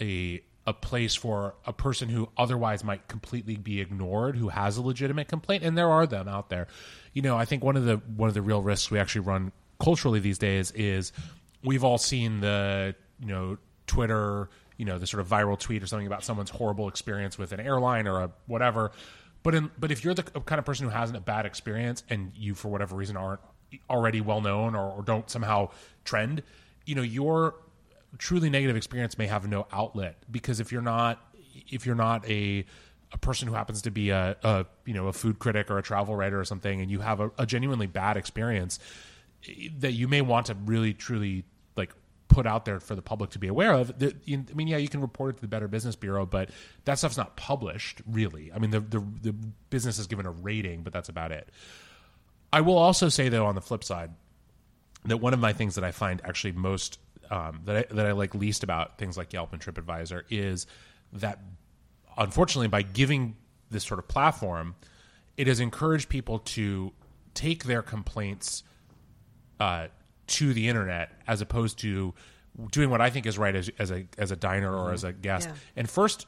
[0.02, 4.82] a a place for a person who otherwise might completely be ignored who has a
[4.82, 6.68] legitimate complaint and there are them out there
[7.14, 9.52] you know i think one of the one of the real risks we actually run
[9.80, 11.12] culturally these days is
[11.64, 15.88] we've all seen the you know twitter you know the sort of viral tweet or
[15.88, 18.92] something about someone's horrible experience with an airline or a whatever
[19.44, 22.32] but in but if you're the kind of person who hasn't a bad experience and
[22.36, 23.42] you for whatever reason aren't
[23.90, 25.70] already well known or, or don't somehow
[26.04, 26.42] trend
[26.86, 27.56] you know your
[28.18, 31.22] truly negative experience may have no outlet because if you're not
[31.70, 32.66] if you're not a
[33.12, 35.84] a person who happens to be a, a you know a food critic or a
[35.84, 38.80] travel writer or something and you have a, a genuinely bad experience
[39.48, 41.44] eh, that you may want to really truly
[41.76, 41.94] like
[42.40, 44.00] put out there for the public to be aware of.
[44.00, 46.52] The, I mean, yeah, you can report it to the Better Business Bureau, but
[46.86, 48.50] that stuff's not published, really.
[48.56, 49.34] I mean, the, the, the
[49.70, 51.50] business is given a rating, but that's about it.
[52.54, 54.12] I will also say, though, on the flip side,
[55.04, 57.00] that one of my things that I find actually most
[57.30, 60.66] um, that I, that I like least about things like Yelp and TripAdvisor is
[61.12, 61.40] that
[62.18, 63.36] unfortunately by giving
[63.70, 64.76] this sort of platform,
[65.36, 66.94] it has encouraged people to
[67.34, 68.64] take their complaints
[69.60, 69.88] uh,
[70.30, 72.14] to the internet as opposed to
[72.72, 75.14] doing what I think is right as, as a as a diner or as a
[75.14, 75.50] guest.
[75.50, 75.56] Yeah.
[75.76, 76.28] And first,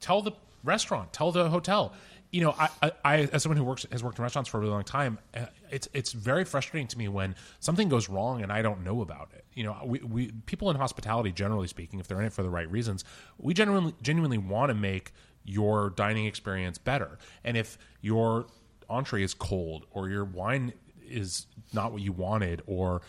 [0.00, 0.32] tell the
[0.64, 1.92] restaurant, tell the hotel.
[2.30, 4.60] You know, I, I, I as someone who works has worked in restaurants for a
[4.60, 8.50] really long time, uh, it's it's very frustrating to me when something goes wrong and
[8.50, 9.44] I don't know about it.
[9.54, 12.50] You know, we, we people in hospitality, generally speaking, if they're in it for the
[12.50, 13.04] right reasons,
[13.38, 15.12] we genuinely genuinely want to make
[15.44, 17.18] your dining experience better.
[17.44, 18.46] And if your
[18.88, 20.72] entree is cold or your wine
[21.06, 23.02] is not what you wanted or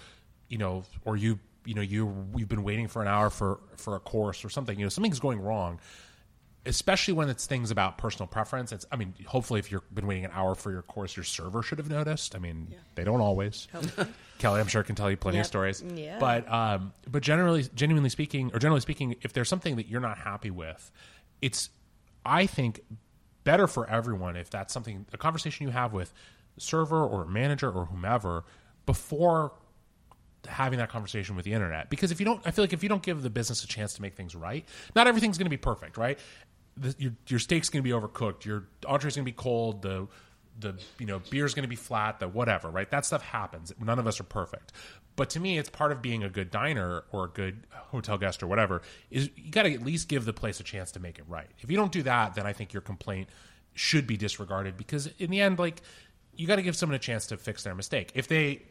[0.53, 3.95] you know or you you know you you've been waiting for an hour for for
[3.95, 5.79] a course or something you know something's going wrong
[6.65, 8.71] especially when it's things about personal preference.
[8.71, 11.61] It's i mean hopefully if you've been waiting an hour for your course your server
[11.61, 12.35] should have noticed.
[12.35, 13.67] I mean they don't always.
[14.37, 15.81] Kelly i'm sure can tell you plenty of stories.
[15.81, 16.19] Yeah.
[16.19, 20.19] but um but generally genuinely speaking or generally speaking if there's something that you're not
[20.19, 20.91] happy with
[21.41, 21.69] it's
[22.25, 22.81] i think
[23.43, 26.13] better for everyone if that's something a conversation you have with
[26.57, 28.45] server or manager or whomever
[28.85, 29.53] before
[30.47, 31.89] having that conversation with the internet.
[31.89, 33.93] Because if you don't i feel like if you don't give the business a chance
[33.93, 36.19] to make things right not everything's going to be perfect right?
[36.75, 40.07] The, your, your steak's going to be overcooked your entree's going to be cold the
[40.59, 42.89] the you know beer's going to be flat the whatever right?
[42.89, 43.73] That stuff happens.
[43.79, 44.71] None of us are perfect.
[45.15, 48.43] But to me it's part of being a good diner or a good hotel guest
[48.43, 51.19] or whatever is you got to at least give the place a chance to make
[51.19, 51.47] it right.
[51.59, 53.29] If you don't do that then i think your complaint
[53.75, 55.81] should be disregarded because in the end like
[56.35, 58.11] you got to give someone a chance to fix their mistake.
[58.15, 58.63] If they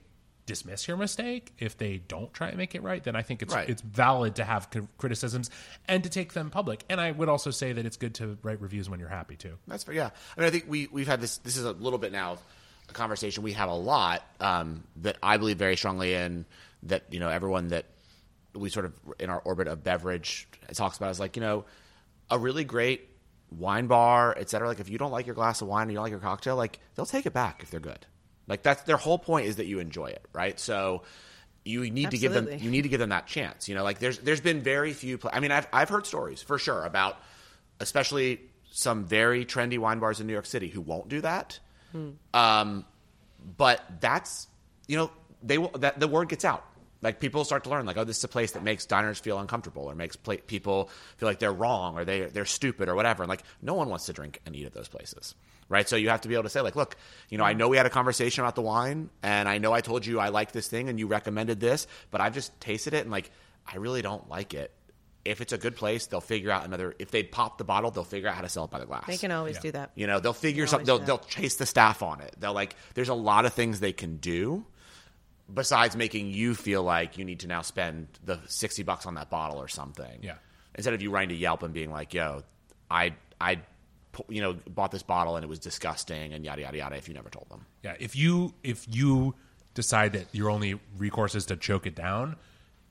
[0.47, 3.55] dismiss your mistake if they don't try and make it right then i think it's
[3.55, 3.69] Right.
[3.71, 5.51] it's valid to have criticisms
[5.87, 8.61] and to take them public and i would also say that it's good to write
[8.61, 9.95] reviews when you're happy too That's fair.
[9.95, 11.39] Yeah, I mean, I think we we've had this.
[11.39, 12.43] This is a little bit now of
[12.89, 16.45] a conversation we have a lot um, that I believe very strongly in.
[16.85, 17.87] That you know, everyone that
[18.55, 21.65] we sort of in our orbit of beverage talks about is like you know,
[22.31, 23.09] a really great
[23.51, 24.67] wine bar, et cetera.
[24.67, 26.57] Like if you don't like your glass of wine or you don't like your cocktail,
[26.57, 28.05] like they'll take it back if they're good.
[28.49, 30.59] Like that's their whole point is that you enjoy it, right?
[30.59, 31.03] So
[31.65, 33.69] you need to give them you need to give them that chance.
[33.69, 35.19] You know, like there's there's been very few.
[35.19, 37.17] Pla- I mean, I've I've heard stories for sure about
[37.81, 41.59] especially some very trendy wine bars in New York City who won't do that.
[42.35, 42.85] Um,
[43.57, 44.49] but that's
[44.89, 45.11] you know
[45.43, 46.65] they will that the word gets out.
[47.03, 49.41] Like people start to learn, like, oh, this is a place that makes diners feel
[49.41, 53.25] uncomfortable, or makes pla- people feel like they're wrong, or they they're stupid, or whatever.
[53.25, 55.35] And like, no one wants to drink and eat at those places,
[55.73, 55.89] right?
[55.89, 56.97] So you have to be able to say, like, look,
[57.31, 59.81] you know, I know we had a conversation about the wine, and I know I
[59.81, 63.03] told you I like this thing, and you recommended this, but I've just tasted it,
[63.03, 63.31] and like,
[63.67, 64.71] I really don't like it.
[65.25, 66.95] If it's a good place, they'll figure out another.
[66.99, 69.07] If they pop the bottle, they'll figure out how to sell it by the glass.
[69.07, 69.93] They can always do that.
[69.95, 70.85] You know, they'll figure They something.
[70.87, 72.35] They'll, they'll chase the staff on it.
[72.39, 72.77] They'll like.
[72.95, 74.67] There's a lot of things they can do,
[75.53, 79.31] besides making you feel like you need to now spend the sixty bucks on that
[79.31, 80.19] bottle or something.
[80.23, 80.35] Yeah.
[80.75, 82.43] Instead of you writing to Yelp and being like, "Yo,
[82.91, 83.63] I I, pu-
[84.29, 87.15] you know, bought this bottle and it was disgusting and yada yada yada." If you
[87.15, 89.35] never told them, Yeah, if you if you
[89.75, 92.37] decide that your only recourse is to choke it down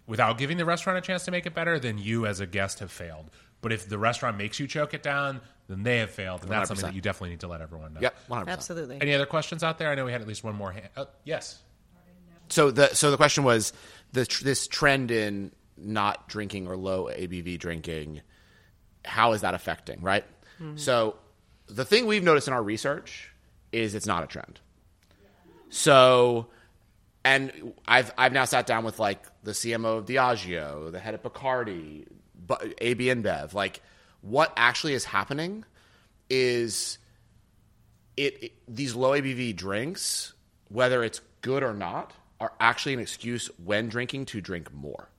[0.08, 2.80] without giving the restaurant a chance to make it better, then you as a guest
[2.80, 3.30] have failed.
[3.62, 6.68] But if the restaurant makes you choke it down, then they have failed, and that's
[6.68, 6.88] something 100%.
[6.90, 8.02] that you definitely need to let everyone know.
[8.02, 8.60] yep, one hundred percent.
[8.60, 8.98] Absolutely.
[9.02, 9.90] Any other questions out there?
[9.90, 10.72] I know we had at least one more.
[10.72, 10.90] Hand.
[10.98, 11.60] Oh, uh, yes.
[12.50, 13.72] so the so the question was
[14.14, 18.22] the tr- this trend in not drinking or low ABV drinking.
[19.06, 20.02] How is that affecting?
[20.02, 20.26] Right.
[20.62, 20.78] Mm-hmm.
[20.78, 21.16] So
[21.68, 23.32] the thing we've noticed in our research
[23.72, 24.60] is it's not a trend.
[25.70, 26.48] So,
[27.24, 31.24] and I've I've now sat down with like the CMO of Diageo, the head of
[31.24, 32.06] Bacardi,
[32.80, 33.54] AB InBev.
[33.54, 33.82] Like,
[34.22, 35.64] what actually is happening
[36.30, 36.98] is
[38.18, 40.34] it, it these low ABV drinks
[40.72, 45.10] whether it's good or not, are actually an excuse when drinking to drink more.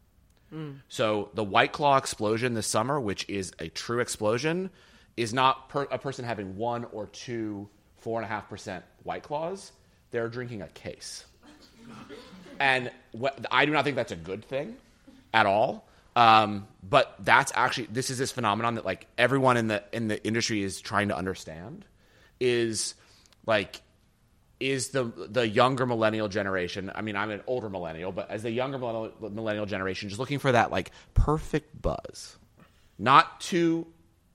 [0.52, 0.80] Mm.
[0.88, 4.70] So the White Claw explosion this summer, which is a true explosion,
[5.16, 9.22] is not per, a person having one or two four and a half percent White
[9.22, 9.72] Claws.
[10.10, 11.24] They're drinking a case,
[12.60, 12.90] and
[13.50, 14.76] I do not think that's a good thing
[15.32, 15.88] at all.
[16.14, 20.22] Um, but that's actually this is this phenomenon that like everyone in the in the
[20.24, 21.86] industry is trying to understand
[22.38, 22.94] is
[23.46, 23.80] like
[24.60, 26.92] is the the younger millennial generation.
[26.94, 30.38] I mean, I'm an older millennial, but as the younger millennial, millennial generation, just looking
[30.38, 32.36] for that like perfect buzz,
[32.98, 33.86] not too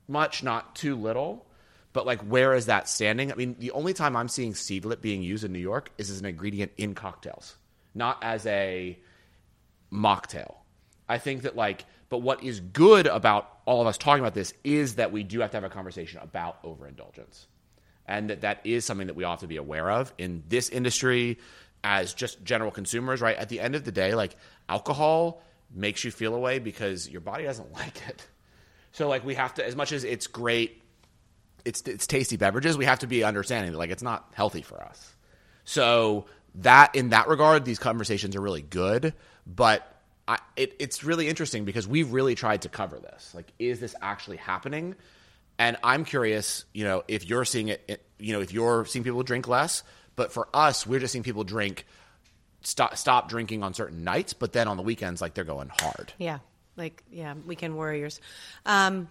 [0.07, 1.45] much, not too little,
[1.93, 3.31] but like where is that standing?
[3.31, 6.19] I mean, the only time I'm seeing seedlip being used in New York is as
[6.19, 7.55] an ingredient in cocktails,
[7.95, 8.97] not as a
[9.91, 10.55] mocktail.
[11.09, 14.53] I think that like, but what is good about all of us talking about this
[14.63, 17.47] is that we do have to have a conversation about overindulgence
[18.07, 21.37] and that that is something that we have to be aware of in this industry
[21.83, 24.35] as just general consumers right at the end of the day like
[24.69, 25.41] alcohol
[25.73, 28.25] makes you feel a way because your body doesn't like it
[28.97, 30.81] so like we have to as much as it's great
[31.63, 34.81] it's it's tasty beverages we have to be understanding that like it's not healthy for
[34.81, 35.15] us.
[35.65, 36.25] So
[36.55, 39.13] that in that regard these conversations are really good
[39.45, 43.35] but I, it, it's really interesting because we've really tried to cover this.
[43.35, 44.95] Like is this actually happening?
[45.59, 49.21] And I'm curious, you know, if you're seeing it, you know, if you're seeing people
[49.21, 49.83] drink less,
[50.15, 51.85] but for us, we're just seeing people drink,
[52.61, 56.13] stop, stop drinking on certain nights, but then on the weekends, like they're going hard.
[56.19, 56.39] Yeah,
[56.77, 58.21] like yeah, weekend warriors.
[58.65, 59.07] Um,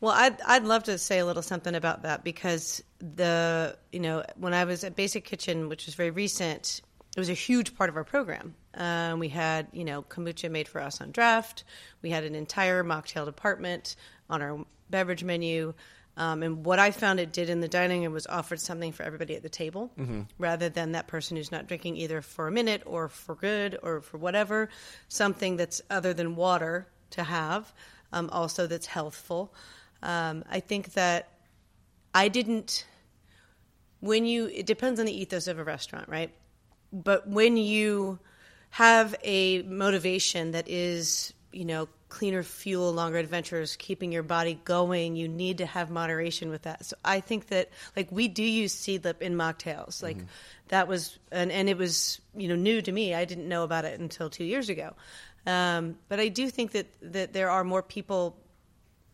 [0.00, 4.24] well, I'd I'd love to say a little something about that because the you know
[4.36, 6.80] when I was at Basic Kitchen, which was very recent,
[7.16, 8.54] it was a huge part of our program.
[8.74, 11.64] Um, we had you know kombucha made for us on draft.
[12.02, 13.96] We had an entire mocktail department
[14.28, 15.74] on our beverage menu.
[16.16, 19.04] Um, and what I found it did in the dining room was offered something for
[19.04, 19.90] everybody at the table,
[20.38, 24.00] rather than that person who's not drinking either for a minute or for good or
[24.00, 24.68] for whatever,
[25.08, 27.72] something that's other than water to have,
[28.12, 29.52] um, also that's healthful.
[30.02, 31.28] Um, I think that
[32.14, 32.86] I didn't.
[34.00, 36.32] When you, it depends on the ethos of a restaurant, right?
[36.92, 38.18] But when you
[38.70, 45.16] have a motivation that is, you know, cleaner fuel, longer adventures, keeping your body going,
[45.16, 46.84] you need to have moderation with that.
[46.84, 50.02] So I think that like we do use seedlip in mocktails.
[50.02, 50.18] Like
[50.68, 53.14] that was and, and it was, you know, new to me.
[53.14, 54.94] I didn't know about it until two years ago.
[55.46, 58.36] Um, but I do think that that there are more people,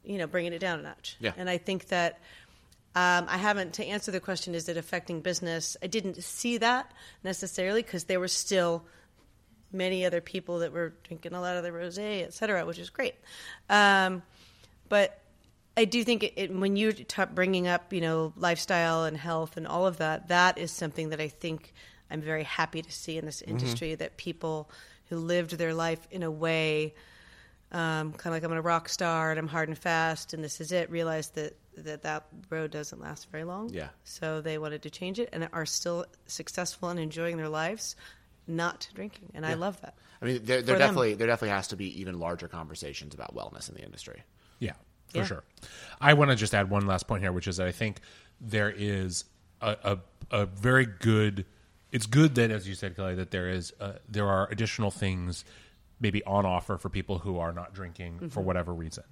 [0.04, 1.16] you know, bringing it down a notch.
[1.20, 1.32] Yeah.
[1.36, 2.20] And I think that
[2.94, 5.76] um, I haven't to answer the question: Is it affecting business?
[5.82, 6.90] I didn't see that
[7.22, 8.84] necessarily because there were still
[9.72, 12.90] many other people that were drinking a lot of the rosé, et cetera, which is
[12.90, 13.14] great.
[13.68, 14.22] Um,
[14.88, 15.20] but
[15.76, 19.56] I do think it, it, when you're t- bringing up, you know, lifestyle and health
[19.56, 21.74] and all of that, that is something that I think
[22.10, 24.70] I'm very happy to see in this industry that people
[25.08, 26.94] who lived their life in a way,
[27.72, 30.60] um, kind of like I'm a rock star and I'm hard and fast and this
[30.60, 33.70] is it, realize that that, that road doesn't last very long.
[33.70, 33.88] Yeah.
[34.04, 37.96] So they wanted to change it and are still successful and enjoying their lives,
[38.46, 39.32] not drinking.
[39.34, 39.94] And I love that.
[40.22, 40.78] I mean, there, there For them.
[40.78, 44.22] definitely there definitely has to be even larger conversations about wellness in the industry.
[44.58, 44.72] Yeah,
[45.08, 45.24] for Yeah.
[45.24, 45.44] sure.
[46.00, 48.00] I want to just add one last point here, which is that I think
[48.40, 49.24] there is
[49.60, 49.98] a, a,
[50.30, 51.44] a very good.
[51.96, 55.46] It's good that, as you said, Kelly, that there is uh, there are additional things
[55.98, 59.02] maybe on offer for people who are not drinking for whatever reason.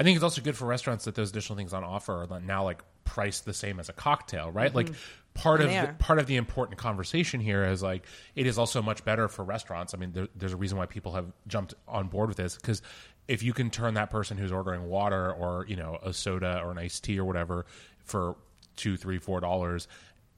[0.00, 2.64] I think it's also good for restaurants that those additional things on offer are now
[2.64, 4.74] like priced the same as a cocktail, right?
[4.74, 4.88] Like
[5.34, 8.04] part of the, part of the important conversation here is like
[8.34, 9.94] it is also much better for restaurants.
[9.94, 12.82] I mean, there, there's a reason why people have jumped on board with this because
[13.28, 16.72] if you can turn that person who's ordering water or you know a soda or
[16.72, 17.66] an iced tea or whatever
[18.04, 18.34] for
[18.74, 19.88] two, three, four dollars,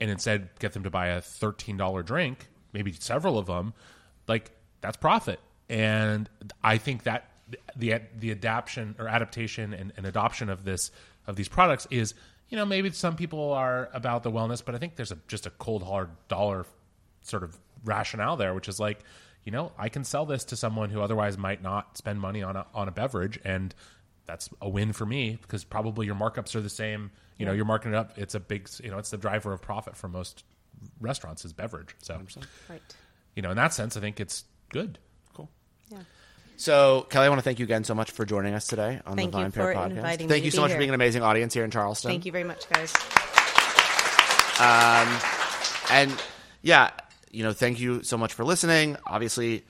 [0.01, 3.75] and instead get them to buy a thirteen dollar drink, maybe several of them,
[4.27, 5.41] like that's profit.
[5.69, 6.29] And
[6.63, 7.31] I think that
[7.77, 10.91] the the adaptation or adaptation and, and adoption of this
[11.27, 12.15] of these products is
[12.49, 15.47] you know maybe some people are about the wellness, but I think there's a just
[15.47, 16.67] a cold hard dollar
[17.23, 19.01] sort of rationale there, which is like
[19.45, 22.57] you know I can sell this to someone who otherwise might not spend money on
[22.57, 23.75] a, on a beverage and
[24.29, 27.11] that's a win for me because probably your markups are the same.
[27.39, 28.17] You know, you're marking it up.
[28.17, 30.45] It's a big, you know, it's the driver of profit for most
[31.01, 31.97] restaurants is beverage.
[32.03, 32.21] So,
[32.69, 32.81] Right.
[33.35, 34.99] you know, in that sense, I think it's good.
[35.35, 35.49] Cool.
[35.89, 35.99] Yeah.
[36.57, 39.17] So, Kelly, I want to thank you again so much for joining us today on
[39.17, 39.91] Thank the you VinePair for podcast.
[39.91, 42.11] inviting thank to you so be much for being an amazing audience here in Charleston.
[42.11, 42.93] Thank you very much, guys.
[44.61, 45.09] Um,
[45.91, 46.13] And
[46.63, 46.91] yeah,
[47.31, 48.97] you know, thank you so much for listening.
[49.07, 49.65] Obviously,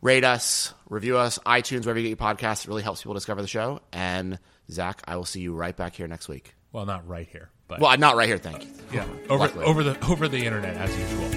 [0.00, 2.64] rate us, review us, iTunes, wherever you get your podcasts.
[2.64, 3.80] It really helps people discover the show.
[3.92, 4.38] And
[4.70, 6.54] Zach, I will see you right back here next week.
[6.72, 8.38] Well, not right here, but Well, not right here.
[8.38, 8.70] Thank you.
[8.92, 9.64] yeah, over Luckily.
[9.64, 11.28] over the over the internet as usual.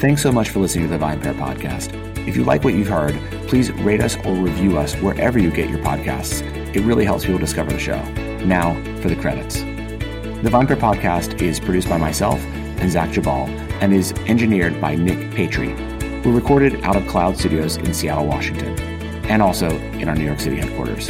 [0.00, 1.94] Thanks so much for listening to the VinePair podcast.
[2.26, 3.14] If you like what you've heard,
[3.48, 6.40] please rate us or review us wherever you get your podcasts.
[6.74, 8.02] It really helps people discover the show.
[8.44, 9.56] Now for the credits.
[9.56, 13.48] The VinePair podcast is produced by myself and Zach Geballe
[13.82, 15.76] and is engineered by Nick Patry.
[16.24, 18.78] We're recorded out of Cloud Studios in Seattle, Washington,
[19.30, 21.08] and also in our New York City headquarters.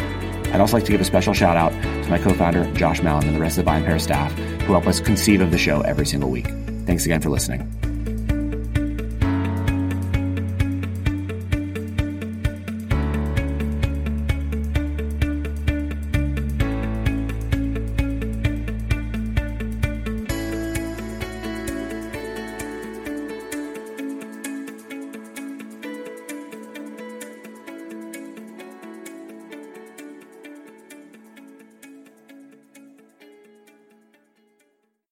[0.52, 3.26] I'd also like to give a special shout out to my co founder, Josh Malin,
[3.26, 6.06] and the rest of the VinePair staff who help us conceive of the show every
[6.06, 6.46] single week.
[6.86, 7.89] Thanks again for listening.